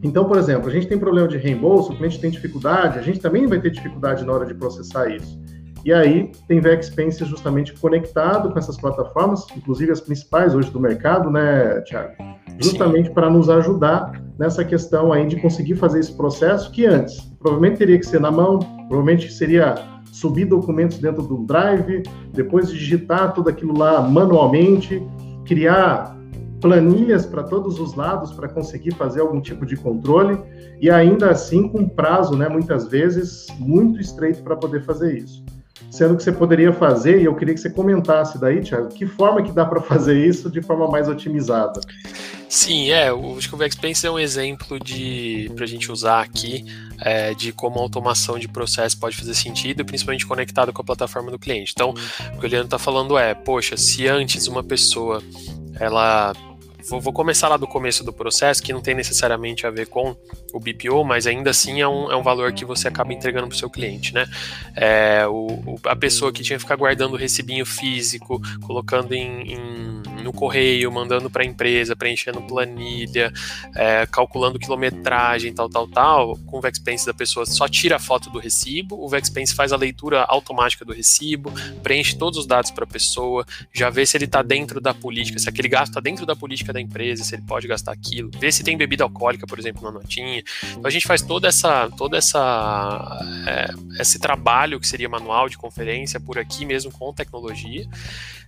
[0.02, 3.20] Então, por exemplo, a gente tem problema de reembolso, o cliente tem dificuldade, a gente
[3.20, 5.40] também vai ter dificuldade na hora de processar isso.
[5.84, 11.30] E aí tem Vexpense justamente conectado com essas plataformas, inclusive as principais hoje do mercado,
[11.30, 12.39] né, Thiago?
[12.60, 17.78] Justamente para nos ajudar nessa questão aí de conseguir fazer esse processo que antes provavelmente
[17.78, 19.74] teria que ser na mão, provavelmente seria
[20.12, 25.02] subir documentos dentro do Drive, depois digitar tudo aquilo lá manualmente,
[25.44, 26.16] criar
[26.60, 30.38] planilhas para todos os lados para conseguir fazer algum tipo de controle
[30.80, 35.44] e ainda assim com prazo, né, muitas vezes muito estreito para poder fazer isso.
[35.90, 39.42] Sendo que você poderia fazer, e eu queria que você comentasse daí, Thiago, que forma
[39.42, 41.80] que dá para fazer isso de forma mais otimizada?
[42.50, 46.64] Sim, é, o, o Vexpense é um exemplo de para a gente usar aqui
[47.00, 51.30] é, de como a automação de processo pode fazer sentido, principalmente conectado com a plataforma
[51.30, 51.70] do cliente.
[51.72, 51.90] Então,
[52.34, 55.22] o que o Leandro está falando é, poxa, se antes uma pessoa
[55.78, 56.32] ela
[56.88, 60.16] Vou, vou, começar lá do começo do processo, que não tem necessariamente a ver com
[60.52, 63.54] o BPO, mas ainda assim é um, é um valor que você acaba entregando para
[63.54, 64.26] o seu cliente, né?
[64.76, 70.02] É, o, a pessoa que tinha que ficar guardando o recibinho físico, colocando em, em
[70.22, 73.32] no correio, mandando para a empresa, preenchendo planilha,
[73.74, 78.30] é, calculando quilometragem, tal, tal, tal, com o Vexpense da pessoa só tira a foto
[78.30, 82.84] do recibo, o Vexpense faz a leitura automática do recibo, preenche todos os dados para
[82.84, 86.26] a pessoa, já vê se ele está dentro da política, se aquele gasto está dentro
[86.26, 89.58] da política da empresa, se ele pode gastar aquilo, ver se tem bebida alcoólica, por
[89.58, 90.42] exemplo, na notinha.
[90.70, 95.56] Então a gente faz toda essa, toda essa, é, esse trabalho que seria manual de
[95.56, 97.88] conferência por aqui mesmo com tecnologia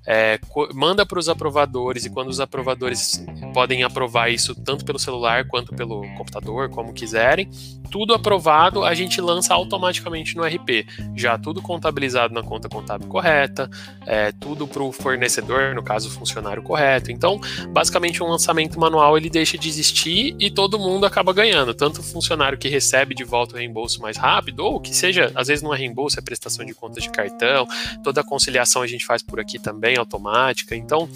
[0.06, 0.38] é,
[0.74, 5.74] manda para os aprovadores e quando os aprovadores podem aprovar isso tanto pelo celular quanto
[5.74, 7.48] pelo computador, como quiserem,
[7.90, 10.86] tudo aprovado, a gente lança automaticamente no RP.
[11.14, 13.70] Já tudo contabilizado na conta contábil correta,
[14.06, 17.12] é, tudo para o fornecedor, no caso o funcionário correto.
[17.12, 21.72] Então, basicamente, um lançamento manual ele deixa de existir e todo mundo acaba ganhando.
[21.72, 25.46] Tanto o funcionário que recebe de volta o reembolso mais rápido, ou que seja, às
[25.46, 27.66] vezes não é reembolso, é prestação de contas de cartão,
[28.02, 30.76] toda a conciliação a gente faz por aqui também também automática.
[30.76, 31.08] Então,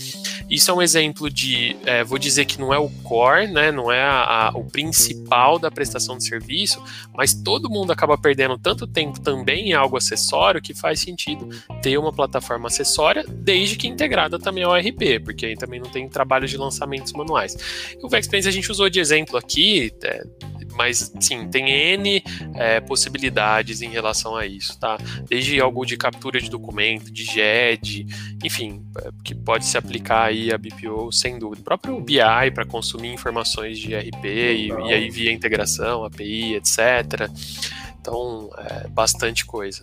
[0.49, 3.91] isso é um exemplo de, é, vou dizer que não é o core, né, não
[3.91, 6.83] é a, a, o principal da prestação de serviço,
[7.15, 11.49] mas todo mundo acaba perdendo tanto tempo também em algo acessório que faz sentido
[11.83, 16.09] ter uma plataforma acessória, desde que integrada também ao RP, porque aí também não tem
[16.09, 17.57] trabalho de lançamentos manuais.
[18.03, 20.23] O Vexpense a gente usou de exemplo aqui, é,
[20.77, 22.23] mas sim, tem N
[22.55, 24.99] é, possibilidades em relação a isso, tá?
[25.29, 28.07] Desde algo de captura de documento, de GED,
[28.45, 31.61] enfim, é, que pode se aplicar aí a BPO sem dúvida.
[31.61, 37.31] O próprio BI para consumir informações de RP e, e, aí via integração, API, etc.
[38.01, 39.83] Então, é bastante coisa.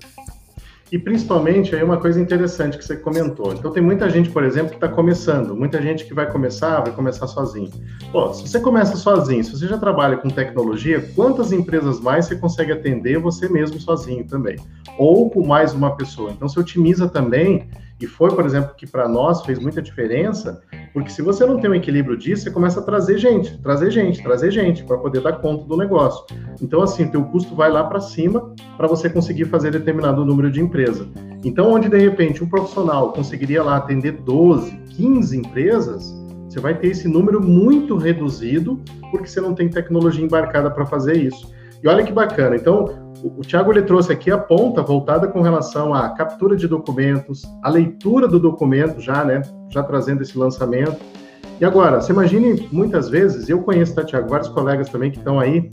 [0.94, 3.52] E principalmente aí uma coisa interessante que você comentou.
[3.52, 6.92] Então tem muita gente, por exemplo, que está começando, muita gente que vai começar, vai
[6.92, 7.72] começar sozinho.
[8.12, 12.36] Pô, se você começa sozinho, se você já trabalha com tecnologia, quantas empresas mais você
[12.36, 14.56] consegue atender você mesmo sozinho também?
[14.96, 16.30] Ou com mais uma pessoa.
[16.30, 17.68] Então você otimiza também
[18.04, 20.62] e foi, por exemplo, que para nós fez muita diferença,
[20.92, 24.22] porque se você não tem um equilíbrio disso, você começa a trazer gente, trazer gente,
[24.22, 26.26] trazer gente para poder dar conta do negócio.
[26.62, 30.60] Então, assim, teu custo vai lá para cima para você conseguir fazer determinado número de
[30.60, 31.08] empresa.
[31.46, 36.14] Então, onde de repente um profissional conseguiria lá atender 12, 15 empresas,
[36.50, 41.16] você vai ter esse número muito reduzido, porque você não tem tecnologia embarcada para fazer
[41.16, 41.54] isso.
[41.82, 42.56] E olha que bacana.
[42.56, 47.44] Então, o, Tiago ele trouxe aqui a ponta voltada com relação à captura de documentos,
[47.64, 49.42] a leitura do documento já, né?
[49.70, 50.98] Já trazendo esse lançamento.
[51.62, 55.40] E agora, você imagine muitas vezes, eu conheço, tá, Tiago, vários colegas também que estão
[55.40, 55.70] aí.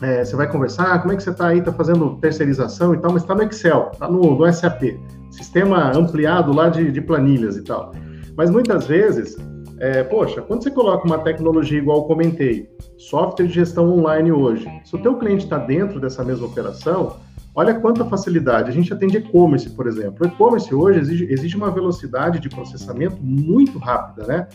[0.00, 2.98] É, você vai conversar, ah, como é que você está aí, está fazendo terceirização e
[2.98, 4.96] tal, mas está no Excel, está no, no, SAP,
[5.30, 7.92] sistema ampliado lá de, de planilhas e tal.
[8.36, 9.36] Mas muitas vezes
[9.80, 14.68] é, poxa, quando você coloca uma tecnologia igual eu comentei, software de gestão online hoje,
[14.84, 17.16] se o teu cliente está dentro dessa mesma operação,
[17.58, 18.70] olha quanta facilidade.
[18.70, 20.24] A gente atende e-commerce, por exemplo.
[20.24, 24.48] O e-commerce hoje exige, exige uma velocidade de processamento muito rápida, né?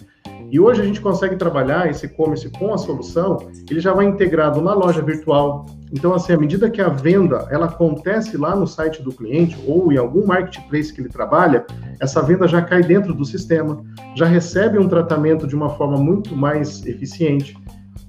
[0.49, 4.61] E hoje a gente consegue trabalhar esse e-commerce com a solução, ele já vai integrado
[4.61, 5.65] na loja virtual.
[5.91, 9.91] Então, assim, à medida que a venda ela acontece lá no site do cliente ou
[9.91, 11.65] em algum marketplace que ele trabalha,
[11.99, 13.83] essa venda já cai dentro do sistema,
[14.15, 17.53] já recebe um tratamento de uma forma muito mais eficiente.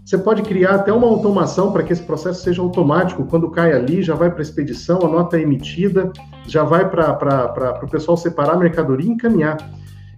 [0.04, 3.24] Você pode criar até uma automação para que esse processo seja automático.
[3.24, 6.12] Quando cai ali, já vai para a expedição, a nota é emitida,
[6.46, 9.56] já vai para o pessoal separar a mercadoria e encaminhar.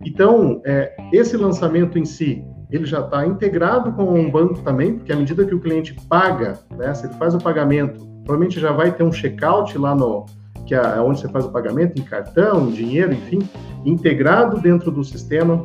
[0.05, 5.13] Então, é, esse lançamento em si, ele já está integrado com um banco também, porque
[5.13, 8.91] à medida que o cliente paga, né, se ele faz o pagamento, provavelmente já vai
[8.91, 10.27] ter um checkout lá no
[10.67, 13.39] que é onde você faz o pagamento em cartão, em dinheiro, enfim,
[13.85, 15.65] integrado dentro do sistema,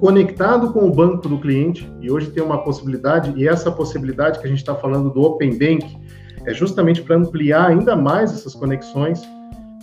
[0.00, 1.90] conectado com o banco do cliente.
[2.00, 5.50] E hoje tem uma possibilidade, e essa possibilidade que a gente está falando do Open
[5.50, 5.96] Bank
[6.46, 9.22] é justamente para ampliar ainda mais essas conexões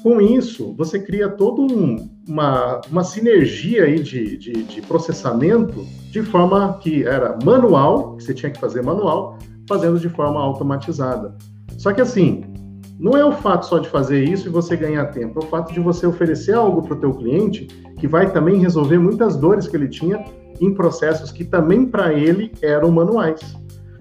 [0.03, 6.21] com isso, você cria toda um, uma, uma sinergia aí de, de, de, processamento de
[6.21, 11.35] forma que era manual, que você tinha que fazer manual, fazendo de forma automatizada.
[11.77, 12.45] Só que assim,
[12.99, 15.73] não é o fato só de fazer isso e você ganhar tempo, é o fato
[15.73, 19.75] de você oferecer algo para o teu cliente que vai também resolver muitas dores que
[19.75, 20.23] ele tinha
[20.59, 23.55] em processos que também para ele eram manuais.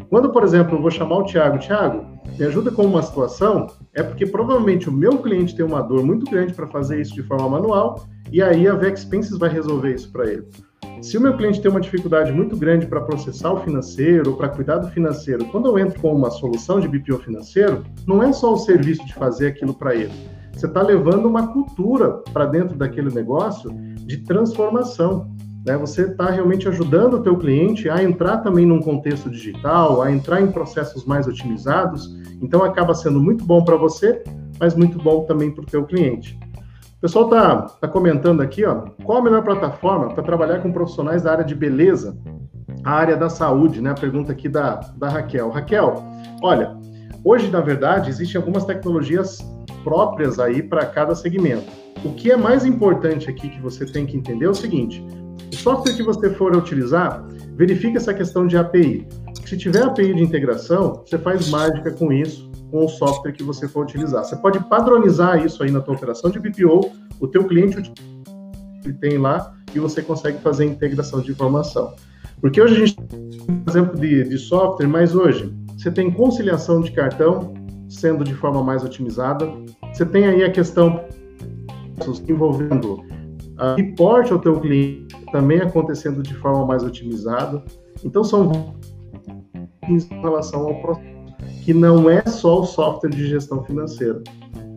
[0.09, 2.07] Quando, por exemplo, eu vou chamar o Thiago, Thiago,
[2.39, 6.31] me ajuda com uma situação, é porque provavelmente o meu cliente tem uma dor muito
[6.31, 10.31] grande para fazer isso de forma manual, e aí a Vexpenses vai resolver isso para
[10.31, 10.47] ele.
[11.03, 14.79] Se o meu cliente tem uma dificuldade muito grande para processar o financeiro, para cuidar
[14.79, 18.57] do financeiro, quando eu entro com uma solução de BPO financeiro, não é só o
[18.57, 20.13] serviço de fazer aquilo para ele.
[20.53, 23.71] Você está levando uma cultura para dentro daquele negócio
[24.07, 25.31] de transformação.
[25.67, 25.77] Né?
[25.77, 30.41] Você está realmente ajudando o teu cliente a entrar também num contexto digital, a entrar
[30.41, 32.09] em processos mais otimizados.
[32.41, 34.25] Então acaba sendo muito bom para você,
[34.59, 36.39] mas muito bom também para o teu cliente.
[37.07, 41.31] Pessoal está tá comentando aqui, ó, qual a melhor plataforma para trabalhar com profissionais da
[41.31, 42.19] área de beleza,
[42.83, 43.91] a área da saúde, né?
[43.91, 45.49] A pergunta aqui da, da Raquel.
[45.51, 46.03] Raquel,
[46.43, 46.77] olha,
[47.23, 49.39] hoje, na verdade, existem algumas tecnologias
[49.85, 51.71] próprias aí para cada segmento.
[52.05, 55.01] O que é mais importante aqui que você tem que entender é o seguinte:
[55.53, 59.07] o software que você for utilizar, verifique essa questão de API.
[59.45, 63.67] Se tiver API de integração, você faz mágica com isso, com o software que você
[63.67, 64.23] for utilizar.
[64.23, 67.91] Você pode padronizar isso aí na tua operação de BPO, o teu cliente
[69.01, 71.95] tem lá e você consegue fazer a integração de informação.
[72.39, 76.83] Porque hoje a gente tem um exemplo de, de software, mas hoje você tem conciliação
[76.83, 77.55] de cartão
[77.89, 79.51] sendo de forma mais otimizada,
[79.95, 81.03] você tem aí a questão
[82.29, 87.65] envolvendo uh, reporte ao teu cliente também acontecendo de forma mais otimizada.
[88.05, 88.77] Então, são
[89.89, 91.16] em relação ao processo,
[91.67, 94.23] que não é só o software de gestão financeira,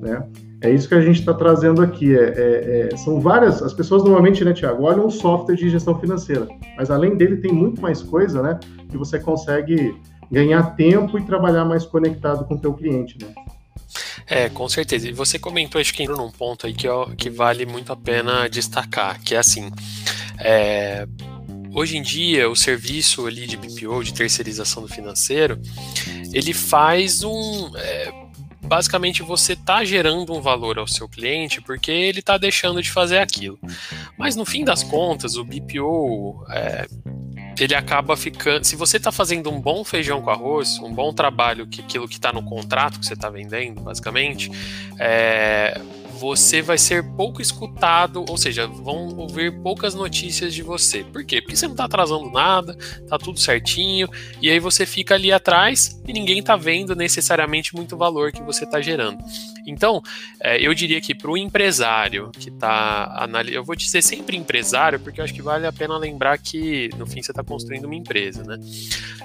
[0.02, 0.28] né?
[0.60, 2.18] É isso que a gente está trazendo aqui.
[2.18, 3.62] É, é, é, são várias.
[3.62, 7.54] As pessoas normalmente, né, Tiago, olham o software de gestão financeira, mas além dele tem
[7.54, 8.60] muito mais coisa, né?
[8.90, 9.96] Que você consegue
[10.32, 13.36] ganhar tempo e trabalhar mais conectado com o teu cliente, né?
[14.26, 15.08] É, com certeza.
[15.08, 18.50] E você comentou, acho que entrou num ponto aí que, que vale muito a pena
[18.50, 19.70] destacar, que é assim,
[20.40, 21.08] é,
[21.74, 25.60] hoje em dia o serviço ali de BPO, de terceirização do financeiro,
[26.34, 27.72] ele faz um...
[27.78, 28.30] É,
[28.62, 33.18] basicamente você está gerando um valor ao seu cliente porque ele está deixando de fazer
[33.18, 33.60] aquilo.
[34.18, 36.88] Mas no fim das contas, o BPO é,
[37.60, 38.64] ele acaba ficando.
[38.64, 42.16] Se você está fazendo um bom feijão com arroz, um bom trabalho, que aquilo que
[42.16, 44.52] está no contrato que você está vendendo, basicamente,
[44.98, 45.82] é,
[46.20, 51.04] você vai ser pouco escutado, ou seja, vão ouvir poucas notícias de você.
[51.04, 51.42] Por quê?
[51.42, 52.78] Porque você não está atrasando nada,
[53.08, 54.10] tá tudo certinho,
[54.42, 58.66] e aí você fica ali atrás e ninguém está vendo necessariamente muito valor que você
[58.66, 59.24] está gerando.
[59.70, 60.02] Então,
[60.40, 65.00] é, eu diria que para o empresário que está analisando, eu vou dizer sempre empresário,
[65.00, 67.96] porque eu acho que vale a pena lembrar que no fim você está construindo uma
[67.96, 68.58] empresa, né?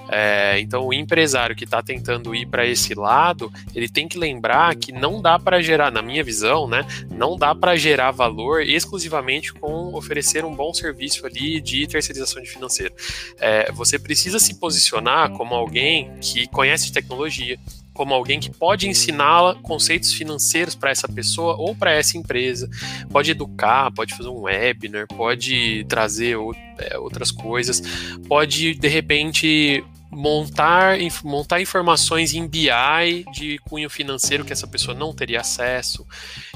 [0.09, 4.75] É, então, o empresário que está tentando ir para esse lado, ele tem que lembrar
[4.75, 6.85] que não dá para gerar, na minha visão, né?
[7.09, 12.49] Não dá para gerar valor exclusivamente com oferecer um bom serviço ali de terceirização de
[12.49, 12.93] financeiro.
[13.39, 17.57] É, você precisa se posicionar como alguém que conhece tecnologia,
[17.95, 22.69] como alguém que pode ensiná-la conceitos financeiros para essa pessoa ou para essa empresa,
[23.09, 26.37] pode educar, pode fazer um webinar, pode trazer
[26.77, 27.81] é, outras coisas,
[28.27, 35.13] pode de repente montar, montar informações em BI de cunho financeiro que essa pessoa não
[35.13, 36.05] teria acesso.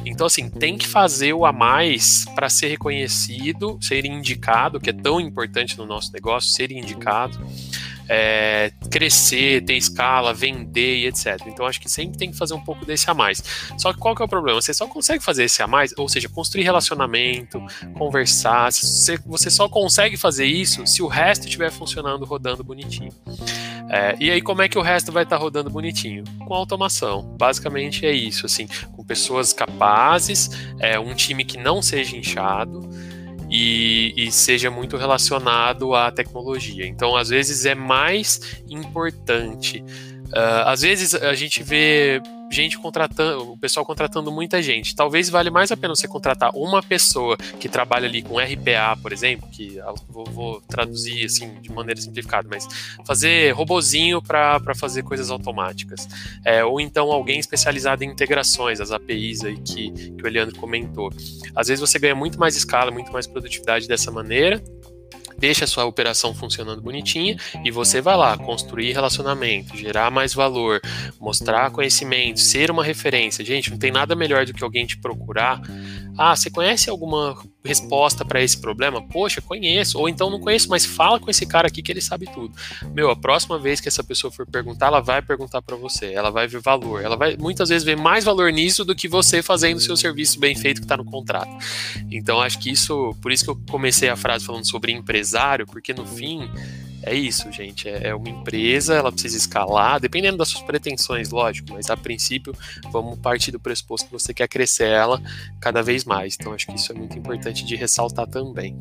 [0.05, 4.93] Então, assim, tem que fazer o a mais para ser reconhecido, ser indicado, que é
[4.93, 7.39] tão importante no nosso negócio, ser indicado
[8.09, 11.39] é, crescer, ter escala, vender e etc.
[11.45, 13.41] Então acho que sempre tem que fazer um pouco desse a mais.
[13.77, 14.59] Só que qual que é o problema?
[14.59, 18.71] Você só consegue fazer esse a mais, ou seja, construir relacionamento, conversar.
[18.71, 23.13] Você, você só consegue fazer isso se o resto estiver funcionando, rodando bonitinho.
[23.91, 26.23] É, e aí, como é que o resto vai estar tá rodando bonitinho?
[26.45, 27.35] Com automação.
[27.37, 29.88] Basicamente é isso, assim, com pessoas capazes,
[30.79, 32.89] é, um time que não seja inchado
[33.49, 36.85] e, e, seja muito relacionado à tecnologia.
[36.85, 39.83] Então, às vezes, é mais importante.
[40.29, 42.21] Uh, às vezes a gente vê
[42.51, 44.95] gente contratando, o pessoal contratando muita gente.
[44.95, 49.13] Talvez vale mais a pena você contratar uma pessoa que trabalha ali com RPA, por
[49.13, 49.77] exemplo, que
[50.07, 52.67] vou, vou traduzir assim de maneira simplificada, mas
[53.05, 56.07] fazer robozinho para fazer coisas automáticas.
[56.43, 61.11] É, ou então alguém especializado em integrações, as APIs aí que, que o Eliandro comentou.
[61.55, 64.61] Às vezes você ganha muito mais escala, muito mais produtividade dessa maneira
[65.39, 70.81] deixa a sua operação funcionando bonitinha e você vai lá construir relacionamento, gerar mais valor,
[71.19, 73.43] mostrar conhecimento, ser uma referência.
[73.43, 75.61] Gente, não tem nada melhor do que alguém te procurar.
[76.21, 79.01] Ah, você conhece alguma resposta para esse problema?
[79.01, 79.97] Poxa, conheço.
[79.97, 82.53] Ou então não conheço, mas fala com esse cara aqui que ele sabe tudo.
[82.93, 86.11] Meu, a próxima vez que essa pessoa for perguntar, ela vai perguntar para você.
[86.11, 87.01] Ela vai ver valor.
[87.01, 90.53] Ela vai muitas vezes ver mais valor nisso do que você fazendo seu serviço bem
[90.57, 91.51] feito que está no contrato.
[92.11, 95.93] Então acho que isso, por isso que eu comecei a frase falando sobre empresário, porque
[95.93, 96.49] no fim
[97.03, 97.87] é isso, gente.
[97.87, 102.53] É, é uma empresa, ela precisa escalar, dependendo das suas pretensões, lógico, mas a princípio
[102.91, 105.21] vamos partir do pressuposto que você quer crescer ela
[105.59, 106.35] cada vez mais.
[106.39, 108.77] Então acho que isso é muito importante de ressaltar também.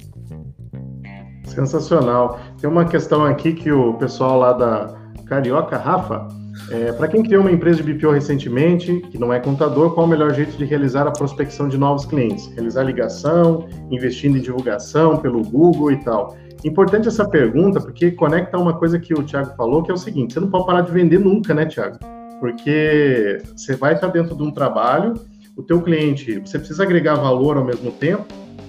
[1.44, 2.38] Sensacional.
[2.60, 6.28] Tem uma questão aqui que o pessoal lá da Carioca, Rafa,
[6.70, 10.08] é, para quem criou uma empresa de BPO recentemente, que não é contador, qual o
[10.08, 12.46] melhor jeito de realizar a prospecção de novos clientes?
[12.48, 16.36] Realizar ligação, investindo em divulgação pelo Google e tal.
[16.64, 20.34] Importante essa pergunta, porque conecta uma coisa que o Thiago falou, que é o seguinte:
[20.34, 21.98] você não pode parar de vender nunca, né, Thiago?
[22.40, 25.14] Porque você vai estar dentro de um trabalho,
[25.56, 28.26] o teu cliente, você precisa agregar valor ao mesmo tempo,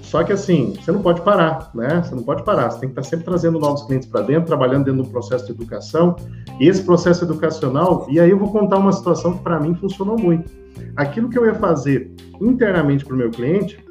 [0.09, 2.01] só que assim, você não pode parar, né?
[2.03, 4.85] Você não pode parar, você tem que estar sempre trazendo novos clientes para dentro, trabalhando
[4.85, 6.15] dentro do processo de educação.
[6.59, 10.17] E esse processo educacional, e aí eu vou contar uma situação que para mim funcionou
[10.17, 10.49] muito.
[10.95, 12.11] Aquilo que eu ia fazer
[12.41, 13.85] internamente para o meu cliente,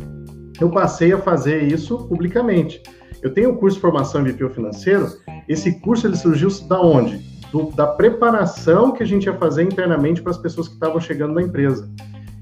[0.61, 2.83] eu passei a fazer isso publicamente.
[3.23, 5.09] Eu tenho um curso de formação em BPO financeiro.
[5.49, 7.19] Esse curso ele surgiu da onde?
[7.51, 11.35] Do, da preparação que a gente ia fazer internamente para as pessoas que estavam chegando
[11.35, 11.91] na empresa.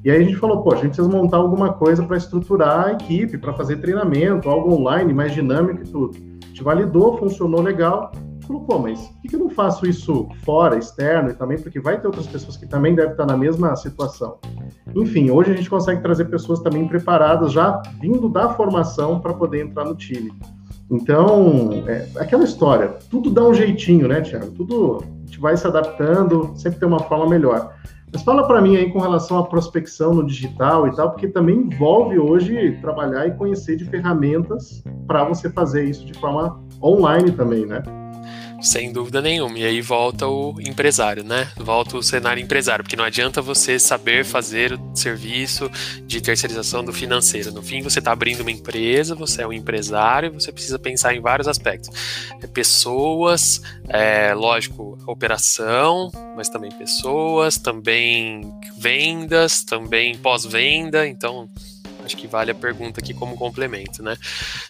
[0.05, 2.93] E aí a gente falou, pô, a gente precisa montar alguma coisa para estruturar a
[2.93, 6.17] equipe, para fazer treinamento, algo online, mais dinâmico e tudo.
[6.45, 8.13] A gente validou, funcionou legal.
[8.47, 11.59] Falou, pô, mas por que, eu não faço isso fora, externo e também?
[11.59, 14.39] Porque vai ter outras pessoas que também devem estar na mesma situação.
[14.95, 19.65] Enfim, hoje a gente consegue trazer pessoas também preparadas, já vindo da formação para poder
[19.65, 20.33] entrar no time.
[20.91, 24.53] Então, é aquela história, tudo dá um jeitinho, né, Tiago?
[24.53, 27.75] Tudo a gente vai se adaptando, sempre tem uma forma melhor.
[28.13, 31.57] Mas fala para mim aí com relação à prospecção no digital e tal, porque também
[31.57, 37.67] envolve hoje trabalhar e conhecer de ferramentas para você fazer isso de forma online também,
[37.67, 37.83] né?
[38.61, 39.59] Sem dúvida nenhuma.
[39.59, 41.49] E aí volta o empresário, né?
[41.57, 45.71] Volta o cenário empresário, porque não adianta você saber fazer o serviço
[46.05, 47.53] de terceirização do financeiro.
[47.53, 51.21] No fim, você está abrindo uma empresa, você é um empresário, você precisa pensar em
[51.21, 51.91] vários aspectos.
[52.43, 61.07] É pessoas, é, lógico, operação, mas também pessoas, também vendas, também pós-venda.
[61.07, 61.49] Então,
[62.07, 64.17] Acho que vale a pergunta aqui como complemento, né?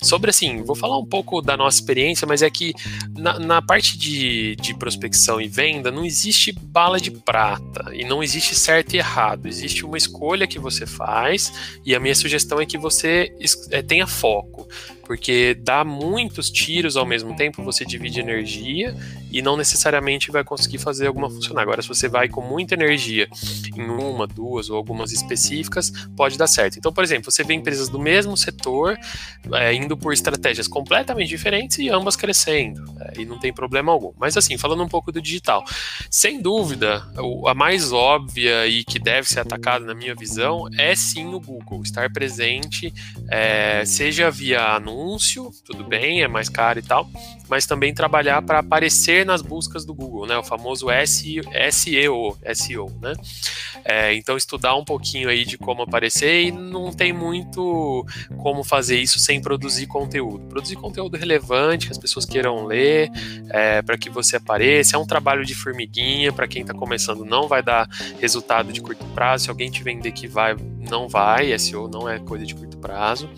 [0.03, 2.75] Sobre assim, vou falar um pouco da nossa experiência, mas é que
[3.17, 8.23] na, na parte de, de prospecção e venda não existe bala de prata e não
[8.23, 9.47] existe certo e errado.
[9.47, 11.53] Existe uma escolha que você faz
[11.85, 13.33] e a minha sugestão é que você
[13.71, 14.67] é, tenha foco
[15.07, 18.95] porque dá muitos tiros ao mesmo tempo, você divide energia
[19.31, 21.63] e não necessariamente vai conseguir fazer alguma funcionar.
[21.63, 23.29] Agora, se você vai com muita energia
[23.77, 26.79] em uma, duas ou algumas específicas, pode dar certo.
[26.79, 28.99] Então, por exemplo, você vê empresas do mesmo setor
[29.55, 34.13] é, indo por estratégias completamente diferentes e ambas crescendo, é, e não tem problema algum.
[34.19, 35.65] Mas, assim, falando um pouco do digital,
[36.11, 37.07] sem dúvida,
[37.47, 41.83] a mais óbvia e que deve ser atacada, na minha visão, é sim o Google,
[41.83, 42.93] estar presente,
[43.29, 47.09] é, seja via anúncio tudo bem, é mais caro e tal,
[47.49, 50.37] mas também trabalhar para aparecer nas buscas do Google, né?
[50.37, 53.13] O famoso SEO, SEO, né?
[53.85, 58.05] É, então estudar um pouquinho aí de como aparecer e não tem muito
[58.39, 60.47] como fazer isso sem produzir conteúdo.
[60.49, 63.11] Produzir conteúdo relevante que as pessoas queiram ler,
[63.51, 64.97] é, para que você apareça.
[64.97, 67.89] É um trabalho de formiguinha para quem está começando, não vai dar
[68.21, 69.45] resultado de curto prazo.
[69.45, 70.57] Se alguém te vender que vai,
[70.87, 73.29] não vai, SEO não é coisa de curto prazo.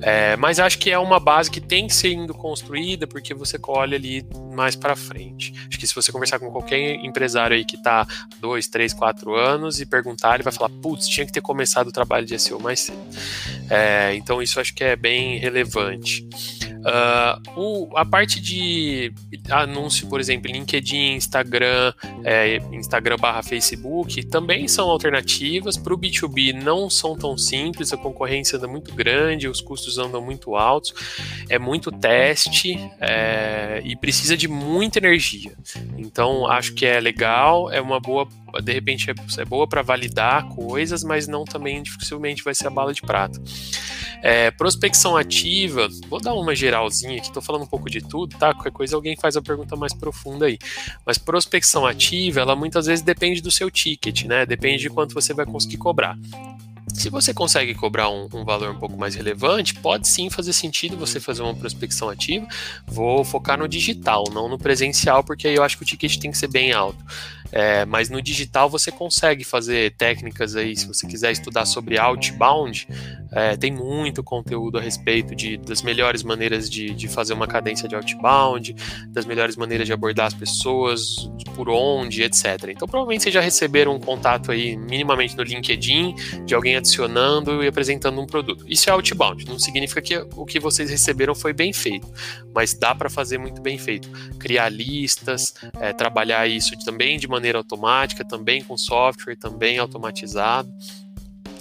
[0.00, 3.58] É, mas acho que é uma base que tem que ser indo construída porque você
[3.58, 5.52] colhe ali mais para frente.
[5.68, 8.06] Acho que se você conversar com qualquer empresário aí que está
[8.40, 11.92] dois, três, quatro anos e perguntar, ele vai falar, putz, tinha que ter começado o
[11.92, 12.98] trabalho de SEO mais cedo.
[13.70, 16.26] É, então isso acho que é bem relevante.
[16.78, 19.12] Uh, o, a parte de
[19.50, 21.92] anúncio, por exemplo, LinkedIn, Instagram,
[22.24, 25.76] é, Instagram barra Facebook, também são alternativas.
[25.76, 30.20] Para o B2B não são tão simples, a concorrência anda muito grande, os custos andam
[30.20, 30.92] muito altos,
[31.48, 35.52] é muito teste é, e precisa de muita energia.
[35.96, 38.28] Então, acho que é legal, é uma boa
[38.62, 42.70] de repente é, é boa para validar coisas, mas não também dificilmente vai ser a
[42.70, 43.40] bala de prata.
[44.22, 48.52] É, prospecção ativa, vou dar uma geralzinha aqui, estou falando um pouco de tudo, tá?
[48.52, 50.58] Qualquer coisa alguém faz a pergunta mais profunda aí.
[51.06, 54.44] Mas prospecção ativa, ela muitas vezes depende do seu ticket, né?
[54.44, 56.18] Depende de quanto você vai conseguir cobrar.
[56.92, 60.96] Se você consegue cobrar um, um, valor um pouco mais relevante, pode sim fazer sentido
[60.96, 62.46] você fazer uma prospecção ativa.
[62.86, 66.30] Vou focar no digital, não no presencial, porque aí eu acho que o ticket tem
[66.30, 66.98] que ser bem alto.
[67.50, 72.86] É, mas no digital você consegue fazer técnicas aí, se você quiser estudar sobre outbound,
[73.32, 77.88] é, tem muito conteúdo a respeito de, das melhores maneiras de, de fazer uma cadência
[77.88, 78.74] de outbound,
[79.08, 82.68] das melhores maneiras de abordar as pessoas, por onde, etc.
[82.68, 87.68] Então provavelmente vocês já receberam um contato aí minimamente no LinkedIn de alguém adicionando e
[87.68, 88.64] apresentando um produto.
[88.68, 92.08] Isso é outbound, não significa que o que vocês receberam foi bem feito,
[92.54, 94.08] mas dá para fazer muito bem feito.
[94.38, 100.72] Criar listas, é, trabalhar isso também de maneira maneira automática, também com software, também automatizado.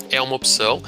[0.09, 0.81] É uma opção.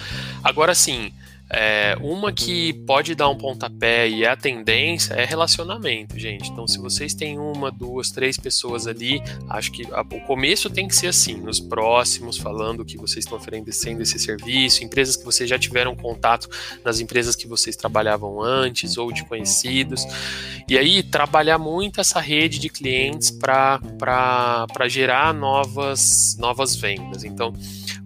[0.43, 1.11] Agora sim,
[1.51, 6.49] é, uma que pode dar um pontapé e é a tendência é relacionamento, gente.
[6.51, 10.87] Então, se vocês têm uma, duas, três pessoas ali, acho que a, o começo tem
[10.87, 15.49] que ser assim, nos próximos, falando que vocês estão oferecendo esse serviço, empresas que vocês
[15.49, 16.47] já tiveram contato
[16.85, 20.05] nas empresas que vocês trabalhavam antes ou de conhecidos.
[20.67, 23.79] E aí, trabalhar muito essa rede de clientes para
[24.87, 27.23] gerar novas, novas vendas.
[27.23, 27.53] Então,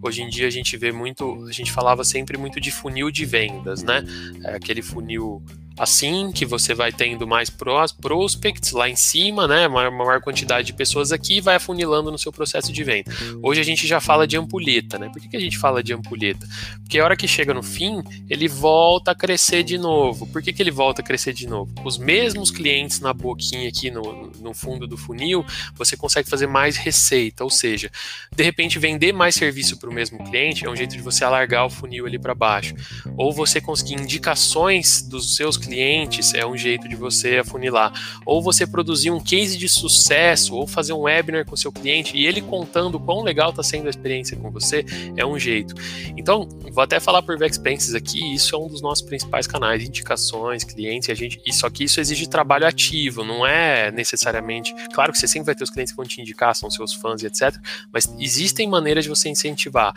[0.05, 3.25] Hoje em dia a gente vê muito, a gente falava sempre muito de funil de
[3.33, 4.03] vendas, né?
[4.43, 5.41] É aquele funil
[5.77, 10.73] assim que você vai tendo mais prospects lá em cima, né, maior, maior quantidade de
[10.73, 13.11] pessoas aqui, vai afunilando no seu processo de venda.
[13.41, 15.09] Hoje a gente já fala de ampulheta, né?
[15.09, 16.47] Por que, que a gente fala de ampulheta?
[16.81, 20.27] Porque a hora que chega no fim, ele volta a crescer de novo.
[20.27, 21.71] Por que, que ele volta a crescer de novo?
[21.83, 25.45] Os mesmos clientes na boquinha aqui no, no fundo do funil,
[25.75, 27.91] você consegue fazer mais receita, ou seja,
[28.35, 31.65] de repente vender mais serviço para o mesmo cliente é um jeito de você alargar
[31.65, 32.75] o funil ali para baixo.
[33.17, 37.91] Ou você conseguir indicações dos seus clientes é um jeito de você afunilar.
[38.25, 42.25] Ou você produzir um case de sucesso, ou fazer um webinar com seu cliente e
[42.25, 44.85] ele contando quão legal está sendo a experiência com você,
[45.15, 45.73] é um jeito.
[46.17, 50.63] Então, vou até falar por Vexpenses aqui, isso é um dos nossos principais canais, indicações,
[50.63, 55.27] clientes, a gente, só que isso exige trabalho ativo, não é necessariamente, claro que você
[55.27, 57.55] sempre vai ter os clientes que vão te indicar, são seus fãs e etc,
[57.91, 59.93] mas existem maneiras de você incentivar.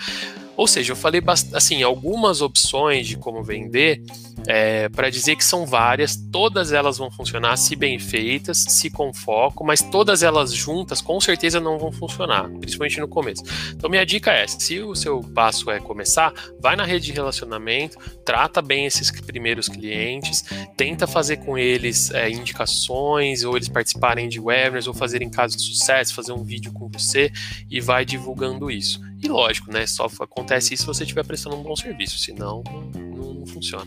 [0.57, 4.03] Ou seja, eu falei assim algumas opções de como vender
[4.47, 9.13] é, para dizer que são várias, todas elas vão funcionar se bem feitas, se com
[9.13, 13.43] foco, mas todas elas juntas com certeza não vão funcionar, principalmente no começo.
[13.73, 17.99] Então minha dica é, se o seu passo é começar, vai na rede de relacionamento,
[18.25, 20.45] trata bem esses primeiros clientes,
[20.77, 25.69] tenta fazer com eles é, indicações ou eles participarem de webinars ou fazerem casos de
[25.69, 27.33] sucesso, fazer um vídeo com você
[27.71, 29.01] e vai divulgando isso.
[29.23, 29.87] E lógico, né?
[29.87, 32.63] Só acontece isso se você estiver prestando um bom serviço, senão
[32.95, 33.87] não, não funciona.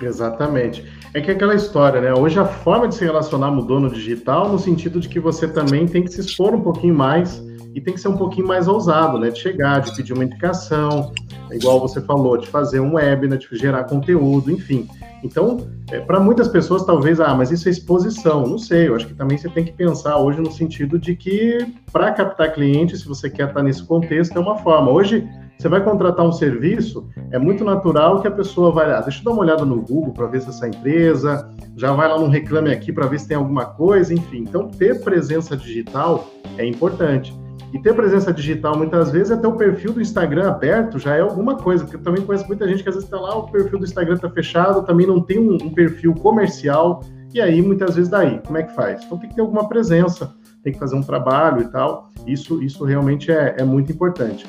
[0.00, 0.84] Exatamente.
[1.12, 2.12] É que é aquela história, né?
[2.14, 5.86] Hoje a forma de se relacionar mudou no digital, no sentido de que você também
[5.86, 7.42] tem que se expor um pouquinho mais
[7.74, 9.30] e tem que ser um pouquinho mais ousado, né?
[9.30, 11.12] De chegar, de pedir uma indicação,
[11.52, 14.88] igual você falou, de fazer um webinar, de gerar conteúdo, enfim.
[15.22, 18.46] Então, é, para muitas pessoas, talvez, ah, mas isso é exposição.
[18.46, 21.74] Não sei, eu acho que também você tem que pensar hoje no sentido de que,
[21.92, 24.90] para captar clientes, se você quer estar nesse contexto, é uma forma.
[24.90, 29.20] Hoje, você vai contratar um serviço, é muito natural que a pessoa vai, ah, deixa
[29.20, 32.28] eu dar uma olhada no Google para ver se essa empresa, já vai lá no
[32.28, 34.38] Reclame Aqui para ver se tem alguma coisa, enfim.
[34.38, 37.38] Então, ter presença digital é importante.
[37.72, 41.56] E ter presença digital, muitas vezes, até o perfil do Instagram aberto já é alguma
[41.56, 43.84] coisa, porque eu também conheço muita gente que às vezes está lá, o perfil do
[43.84, 48.40] Instagram está fechado, também não tem um, um, perfil comercial, e aí muitas vezes daí,
[48.44, 49.04] como é que faz?
[49.04, 52.84] Então tem que ter alguma presença, tem que fazer um trabalho e tal, isso, isso
[52.84, 54.44] realmente é, é muito importante.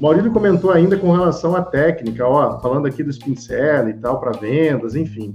[0.00, 4.32] Maurílio comentou ainda com relação à técnica, ó, falando aqui do pincel e tal, para
[4.32, 5.34] vendas, enfim.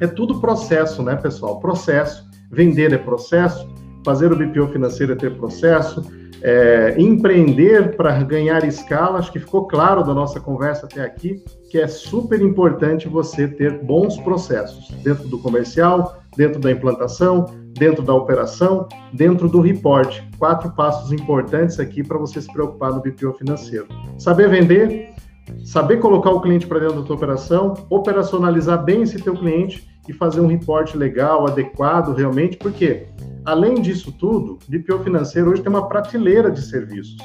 [0.00, 1.60] É tudo processo, né, pessoal?
[1.60, 2.28] Processo.
[2.50, 3.66] Vender é processo,
[4.04, 6.02] fazer o BPO financeiro é ter processo,
[6.42, 11.78] é, empreender para ganhar escala, acho que ficou claro da nossa conversa até aqui que
[11.78, 18.12] é super importante você ter bons processos dentro do comercial, dentro da implantação, dentro da
[18.12, 20.20] operação, dentro do report.
[20.38, 23.86] Quatro passos importantes aqui para você se preocupar no BPO financeiro.
[24.18, 25.11] Saber vender,
[25.64, 30.12] saber colocar o cliente para dentro da tua operação, operacionalizar bem esse teu cliente e
[30.12, 33.06] fazer um report legal, adequado realmente, porque
[33.44, 37.16] além disso tudo, BPO financeiro hoje tem uma prateleira de serviços.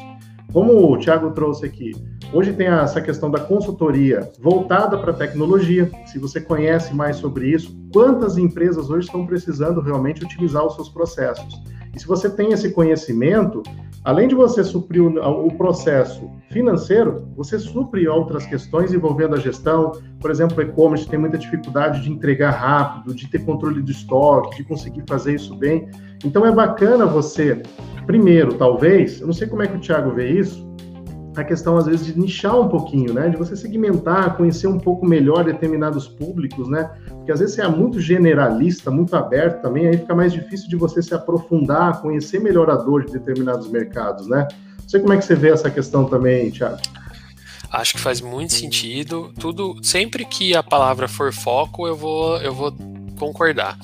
[0.54, 1.92] Como o Thiago trouxe aqui,
[2.32, 5.92] hoje tem essa questão da consultoria voltada para tecnologia.
[6.06, 10.90] Se você conhece mais sobre isso, quantas empresas hoje estão precisando realmente utilizar os seus
[10.90, 11.62] processos?
[11.94, 13.62] E se você tem esse conhecimento,
[14.08, 19.92] além de você suprir o, processo financeiro, você supre outras questões envolvendo a gestão.
[20.20, 24.58] Por exemplo, o e-commerce tem muita dificuldade de entregar rápido, de ter controle do estoque,
[24.58, 25.90] de conseguir fazer isso bem.
[26.24, 27.62] Então é bacana você
[28.08, 30.66] Primeiro, talvez, eu não sei como é que o Thiago vê isso,
[31.42, 33.30] a questão às vezes de nichar um pouquinho, né?
[33.30, 36.90] De você segmentar, conhecer um pouco melhor determinados públicos, né?
[37.10, 40.76] Porque às vezes você é muito generalista, muito aberto também, aí fica mais difícil de
[40.76, 44.48] você se aprofundar, conhecer melhor a dor de determinados mercados, né?
[44.82, 46.78] Não sei como é que você vê essa questão também, Thiago.
[47.72, 49.34] Acho que faz muito sentido.
[49.40, 52.74] Tudo, sempre que a palavra for foco, eu vou, eu vou
[53.20, 53.78] concordar.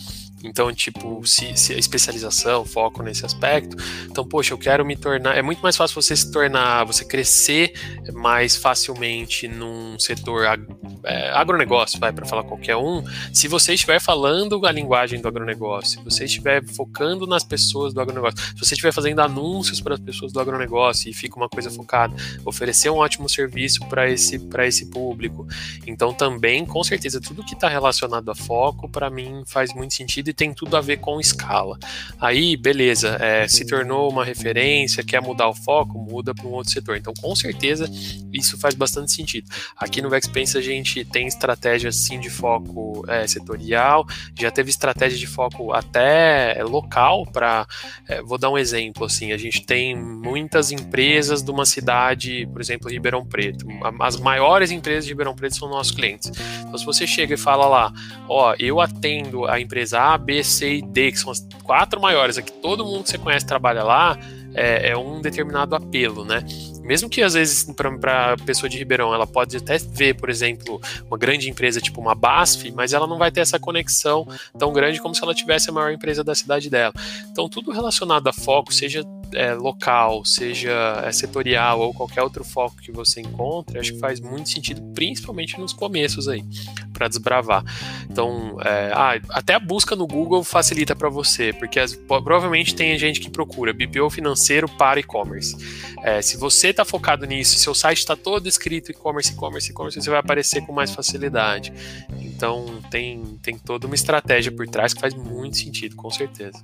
[0.44, 3.78] Então, tipo, se, se, a especialização, foco nesse aspecto.
[4.06, 5.38] Então, poxa, eu quero me tornar.
[5.38, 7.74] É muito mais fácil você se tornar, você crescer
[8.14, 10.68] mais facilmente num setor ag,
[11.06, 16.00] é, agronegócio, vai, para falar qualquer um, se você estiver falando a linguagem do agronegócio,
[16.00, 20.00] se você estiver focando nas pessoas do agronegócio, se você estiver fazendo anúncios para as
[20.00, 22.16] pessoas do agronegócio e fica uma coisa focada,
[22.46, 25.48] oferecer um ótimo serviço para esse, esse público.
[25.88, 30.33] Então, também, com certeza, tudo que está relacionado a foco, para mim, faz muito sentido
[30.34, 31.78] tem tudo a ver com escala.
[32.20, 36.72] Aí, beleza, é, se tornou uma referência, quer mudar o foco, muda para um outro
[36.72, 36.98] setor.
[36.98, 37.90] Então, com certeza,
[38.32, 39.50] isso faz bastante sentido.
[39.78, 44.06] Aqui no Vexpense a gente tem estratégia sim de foco é, setorial,
[44.38, 47.68] já teve estratégia de foco até é, local para,
[48.08, 52.62] é, vou dar um exemplo assim, a gente tem muitas empresas de uma cidade, por
[52.62, 53.66] exemplo, Ribeirão Preto.
[54.00, 56.32] As maiores empresas de Ribeirão Preto são nossos clientes.
[56.62, 57.94] Então, se você chega e fala lá,
[58.28, 62.38] ó, eu atendo a empresa A, B, C e D, que são as quatro maiores,
[62.38, 64.18] aqui todo mundo que você conhece trabalha lá,
[64.54, 66.44] é, é um determinado apelo, né?
[66.84, 67.66] Mesmo que às vezes
[68.00, 72.00] para a pessoa de Ribeirão ela pode até ver, por exemplo, uma grande empresa tipo
[72.00, 74.28] uma BASF, mas ela não vai ter essa conexão
[74.58, 76.94] tão grande como se ela tivesse a maior empresa da cidade dela.
[77.32, 79.04] Então, tudo relacionado a foco, seja
[79.36, 84.20] é, local, seja é, setorial ou qualquer outro foco que você encontre, acho que faz
[84.20, 86.44] muito sentido, principalmente nos começos aí,
[86.92, 87.64] para desbravar.
[88.10, 92.98] Então, é, ah, até a busca no Google facilita para você, porque as, provavelmente tem
[92.98, 95.56] gente que procura BPO financeiro para e-commerce.
[96.04, 100.10] É, se você está focado nisso, seu site está todo escrito e-commerce, e-commerce, e-commerce, você
[100.10, 101.74] vai aparecer com mais facilidade.
[102.20, 106.62] Então, tem, tem toda uma estratégia por trás que faz muito sentido, com certeza.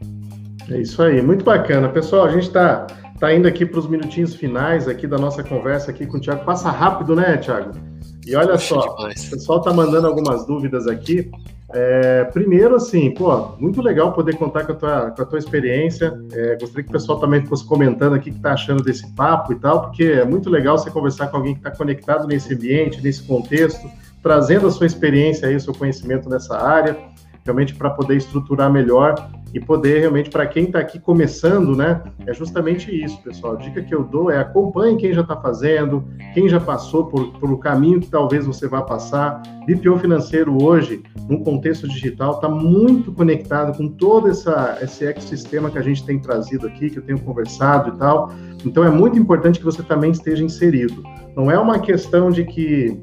[0.70, 1.90] É isso aí, muito bacana.
[1.90, 2.86] Pessoal, a gente está
[3.20, 6.46] tá indo aqui para os minutinhos finais aqui da nossa conversa aqui com o Thiago.
[6.46, 7.72] Passa rápido, né, Thiago?
[8.26, 11.30] E olha só, o pessoal está mandando algumas dúvidas aqui.
[11.72, 16.20] É, primeiro, assim, pô, muito legal poder contar com a tua, com a tua experiência.
[16.32, 19.54] É, gostaria que o pessoal também fosse comentando aqui o que está achando desse papo
[19.54, 23.02] e tal, porque é muito legal você conversar com alguém que está conectado nesse ambiente,
[23.02, 23.88] nesse contexto,
[24.24, 26.98] trazendo a sua experiência aí, o seu conhecimento nessa área
[27.44, 29.16] realmente para poder estruturar melhor
[29.54, 32.02] e poder realmente, para quem está aqui começando, né?
[32.26, 33.54] É justamente isso, pessoal.
[33.54, 37.34] A dica que eu dou é acompanhe quem já está fazendo, quem já passou por,
[37.40, 39.42] por o caminho que talvez você vá passar.
[39.66, 45.78] BPO financeiro hoje, no contexto digital, está muito conectado com todo essa, esse ecossistema que
[45.78, 48.32] a gente tem trazido aqui, que eu tenho conversado e tal.
[48.66, 51.04] Então é muito importante que você também esteja inserido.
[51.36, 53.00] Não é uma questão de que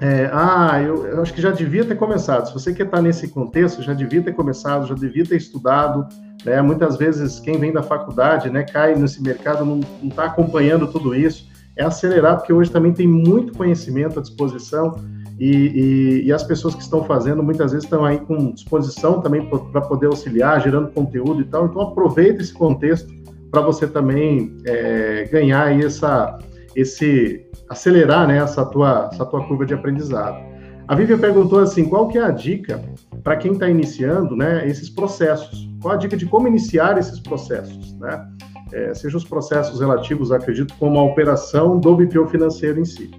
[0.00, 2.46] é, ah, eu, eu, acho que já devia ter começado.
[2.46, 6.06] Se você quer estar nesse contexto, já devia ter começado, já devia ter estudado.
[6.44, 6.60] Né?
[6.60, 11.48] Muitas vezes, quem vem da faculdade né, cai nesse mercado, não está acompanhando tudo isso.
[11.76, 14.98] É acelerar, porque hoje também tem muito conhecimento à disposição
[15.38, 19.46] e, e, e as pessoas que estão fazendo muitas vezes estão aí com disposição também
[19.46, 21.66] para poder auxiliar, gerando conteúdo e tal.
[21.66, 23.12] Então, aproveita esse contexto
[23.50, 26.38] para você também é, ganhar essa
[26.74, 30.36] esse acelerar né, essa, tua, essa tua curva de aprendizado.
[30.88, 32.80] A Vivian perguntou assim, qual que é a dica
[33.24, 35.68] para quem está iniciando né, esses processos?
[35.82, 37.98] Qual a dica de como iniciar esses processos?
[37.98, 38.28] Né?
[38.72, 43.10] É, sejam os processos relativos, acredito, como a operação do BPO financeiro em si.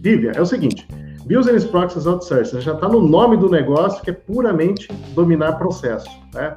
[0.00, 0.86] Vivian, é o seguinte,
[1.24, 6.10] Business Process Outsourcing já está no nome do negócio, que é puramente dominar processo.
[6.34, 6.56] Né?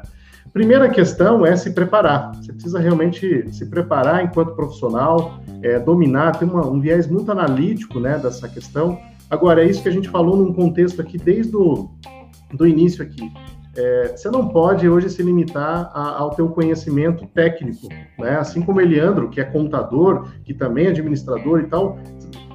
[0.53, 2.35] Primeira questão é se preparar.
[2.35, 7.99] Você precisa realmente se preparar enquanto profissional, é, dominar, ter uma, um viés muito analítico
[7.99, 8.99] né, dessa questão.
[9.29, 11.89] Agora, é isso que a gente falou num contexto aqui desde o
[12.53, 13.31] do início aqui.
[13.77, 17.87] É, você não pode hoje se limitar a, ao teu conhecimento técnico,
[18.19, 18.37] né?
[18.37, 21.97] Assim como Eliandro, que é contador, que também é administrador e tal,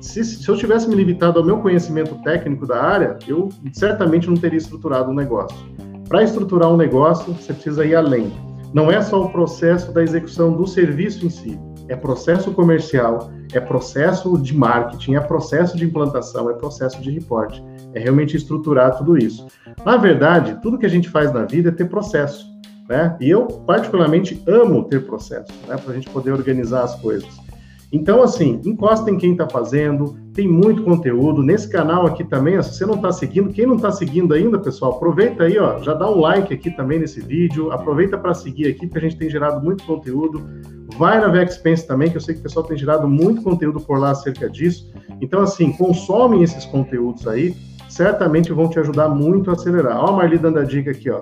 [0.03, 4.36] se, se, eu tivesse me limitado ao meu conhecimento técnico da área, eu certamente não
[4.36, 5.57] teria estruturado um negócio.
[6.09, 8.32] Para estruturar um negócio, você precisa ir além.
[8.72, 13.61] Não é só o processo da execução do serviço em si, é processo comercial, é
[13.61, 17.62] processo de marketing, é processo de implantação, é processo de reporte.
[17.94, 19.46] É realmente estruturar tudo isso.
[19.84, 22.46] Na verdade, tudo que a gente faz na vida é ter processo.
[22.88, 23.16] Né?
[23.20, 25.76] E eu, particularmente, amo ter processo, né?
[25.76, 27.28] para a gente poder organizar as coisas.
[27.92, 31.43] Então, assim, encosta em quem está fazendo, tem muito conteúdo.
[31.43, 34.93] Nesse canal aqui também, se você não está seguindo, quem não está seguindo ainda, pessoal,
[34.93, 38.87] aproveita aí, ó, já dá um like aqui também nesse vídeo, aproveita para seguir aqui,
[38.87, 40.47] porque a gente tem gerado muito conteúdo.
[40.99, 43.99] Vai na Vexpense também, que eu sei que o pessoal tem gerado muito conteúdo por
[43.99, 44.93] lá acerca disso.
[45.22, 47.57] Então, assim, consomem esses conteúdos aí,
[47.89, 50.05] certamente vão te ajudar muito a acelerar.
[50.05, 51.18] Ó, a Marli dando a dica aqui, ó,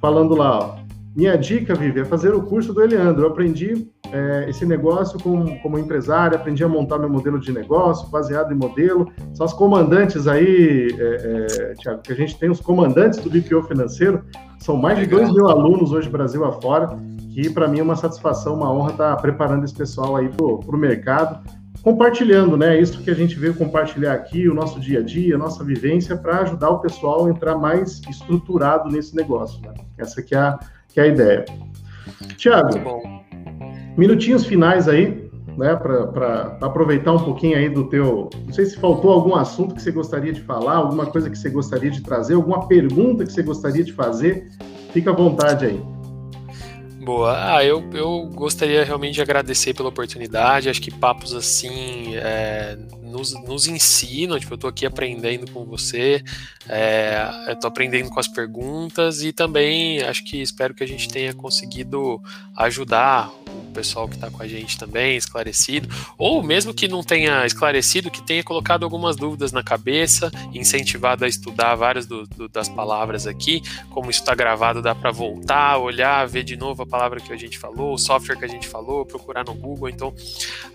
[0.00, 0.81] falando lá, ó.
[1.14, 3.24] Minha dica, Vivi, é fazer o curso do Eleandro.
[3.24, 8.08] Eu aprendi é, esse negócio como, como empresário, aprendi a montar meu modelo de negócio,
[8.08, 9.12] baseado em modelo.
[9.34, 13.62] São as comandantes aí, é, é, Tiago, que a gente tem, os comandantes do BPO
[13.64, 14.24] financeiro.
[14.58, 16.96] São mais de 2 mil alunos hoje, Brasil afora,
[17.34, 20.78] que para mim é uma satisfação, uma honra estar preparando esse pessoal aí para o
[20.78, 21.46] mercado,
[21.82, 22.80] compartilhando, né?
[22.80, 26.16] Isso que a gente veio compartilhar aqui, o nosso dia a dia, a nossa vivência,
[26.16, 29.60] para ajudar o pessoal a entrar mais estruturado nesse negócio.
[29.62, 29.74] Né?
[29.98, 30.58] Essa que é a,
[30.92, 31.44] que é a ideia.
[32.36, 33.02] Tiago,
[33.96, 38.30] minutinhos finais aí, né, para aproveitar um pouquinho aí do teu.
[38.46, 41.50] Não sei se faltou algum assunto que você gostaria de falar, alguma coisa que você
[41.50, 44.48] gostaria de trazer, alguma pergunta que você gostaria de fazer.
[44.92, 45.80] Fica à vontade aí.
[47.04, 47.56] Boa.
[47.56, 50.68] Ah, eu, eu gostaria realmente de agradecer pela oportunidade.
[50.68, 52.78] Acho que papos assim é,
[53.12, 54.38] nos, nos ensinam.
[54.40, 56.24] Tipo, eu estou aqui aprendendo com você,
[56.68, 61.08] é, eu tô aprendendo com as perguntas e também acho que espero que a gente
[61.08, 62.20] tenha conseguido
[62.56, 67.44] ajudar o pessoal que está com a gente também, esclarecido, ou mesmo que não tenha
[67.44, 72.68] esclarecido, que tenha colocado algumas dúvidas na cabeça, incentivado a estudar várias do, do, das
[72.68, 77.20] palavras aqui, como isso está gravado, dá para voltar, olhar, ver de novo a palavra
[77.20, 79.88] que a gente falou, o software que a gente falou, procurar no Google.
[79.88, 80.14] Então,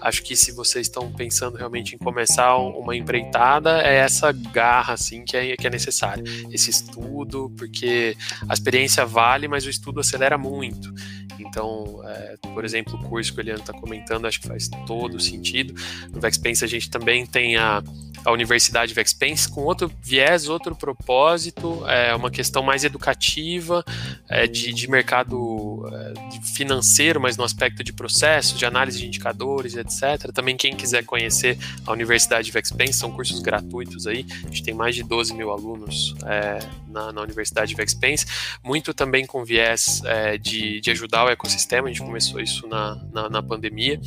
[0.01, 2.26] acho que se vocês estão pensando realmente em começar
[2.57, 8.15] uma empreitada, é essa garra assim que é, que é necessária, esse estudo, porque
[8.47, 10.93] a experiência vale, mas o estudo acelera muito.
[11.39, 15.19] Então, é, por exemplo, o curso que o Eliano está comentando, acho que faz todo
[15.19, 15.73] sentido.
[16.11, 17.83] No Vexpense a gente também tem a,
[18.25, 23.83] a Universidade Vexpense com outro viés, outro propósito, é uma questão mais educativa,
[24.27, 29.75] é, de, de mercado é, financeiro, mas no aspecto de processos, de análise de indicadores,
[29.75, 30.31] etc.
[30.33, 32.16] Também quem quiser conhecer a Universidade
[32.51, 37.11] Vexpense, são cursos gratuitos aí, a gente tem mais de 12 mil alunos é, na,
[37.11, 38.25] na, Universidade Vexpense,
[38.63, 42.95] muito também com viés é, de, de ajudar o ecossistema, a gente começou isso na,
[43.11, 43.99] na, na pandemia.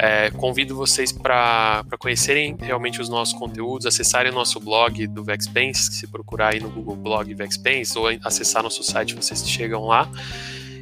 [0.00, 5.92] É, convido vocês para conhecerem realmente os nossos conteúdos, acessarem o nosso blog do Vexpense,
[5.92, 10.08] se procurar aí no Google Blog Vexpense, ou acessar nosso site, vocês chegam lá.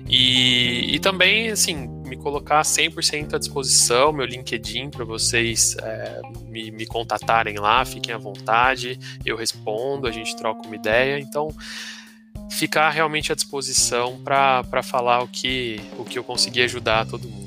[0.08, 6.70] E, e também, assim, me colocar 100% à disposição, meu LinkedIn, para vocês é, me,
[6.70, 11.18] me contatarem lá, fiquem à vontade, eu respondo, a gente troca uma ideia.
[11.18, 11.54] Então,
[12.50, 17.45] ficar realmente à disposição para falar o que, o que eu conseguir ajudar todo mundo.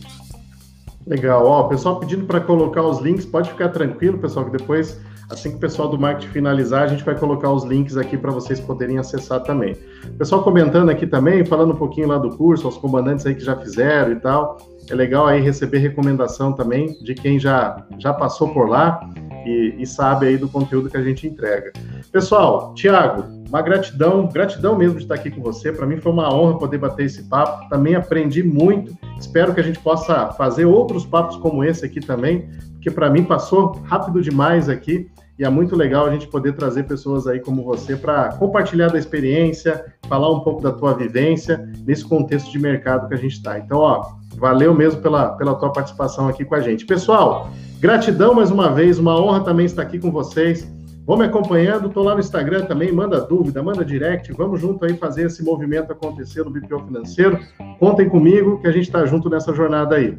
[1.07, 4.99] Legal, ó, o pessoal pedindo para colocar os links, pode ficar tranquilo, pessoal, que depois,
[5.29, 8.31] assim que o pessoal do marketing finalizar, a gente vai colocar os links aqui para
[8.31, 9.75] vocês poderem acessar também.
[10.05, 13.43] O pessoal comentando aqui também, falando um pouquinho lá do curso, os comandantes aí que
[13.43, 14.57] já fizeram e tal.
[14.89, 18.99] É legal aí receber recomendação também de quem já, já passou por lá
[19.45, 21.71] e, e sabe aí do conteúdo que a gente entrega.
[22.11, 25.71] Pessoal, Tiago, uma gratidão, gratidão mesmo de estar aqui com você.
[25.73, 27.67] Para mim foi uma honra poder bater esse papo.
[27.67, 28.95] Também aprendi muito.
[29.19, 33.23] Espero que a gente possa fazer outros papos como esse aqui também, porque para mim
[33.23, 37.63] passou rápido demais aqui e é muito legal a gente poder trazer pessoas aí como
[37.63, 43.07] você para compartilhar da experiência, falar um pouco da tua vivência nesse contexto de mercado
[43.07, 43.57] que a gente está.
[43.57, 46.85] Então, ó, valeu mesmo pela, pela tua participação aqui com a gente.
[46.85, 50.69] Pessoal, gratidão mais uma vez, uma honra também estar aqui com vocês.
[51.09, 54.95] Vão me acompanhando, estou lá no Instagram também, manda dúvida, manda direct, vamos junto aí
[54.95, 57.39] fazer esse movimento acontecer no BPO Financeiro.
[57.79, 60.15] Contem comigo que a gente está junto nessa jornada aí.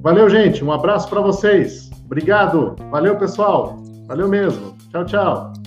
[0.00, 1.90] Valeu, gente, um abraço para vocês.
[2.06, 3.76] Obrigado, valeu pessoal,
[4.08, 4.74] valeu mesmo.
[4.90, 5.61] Tchau, tchau.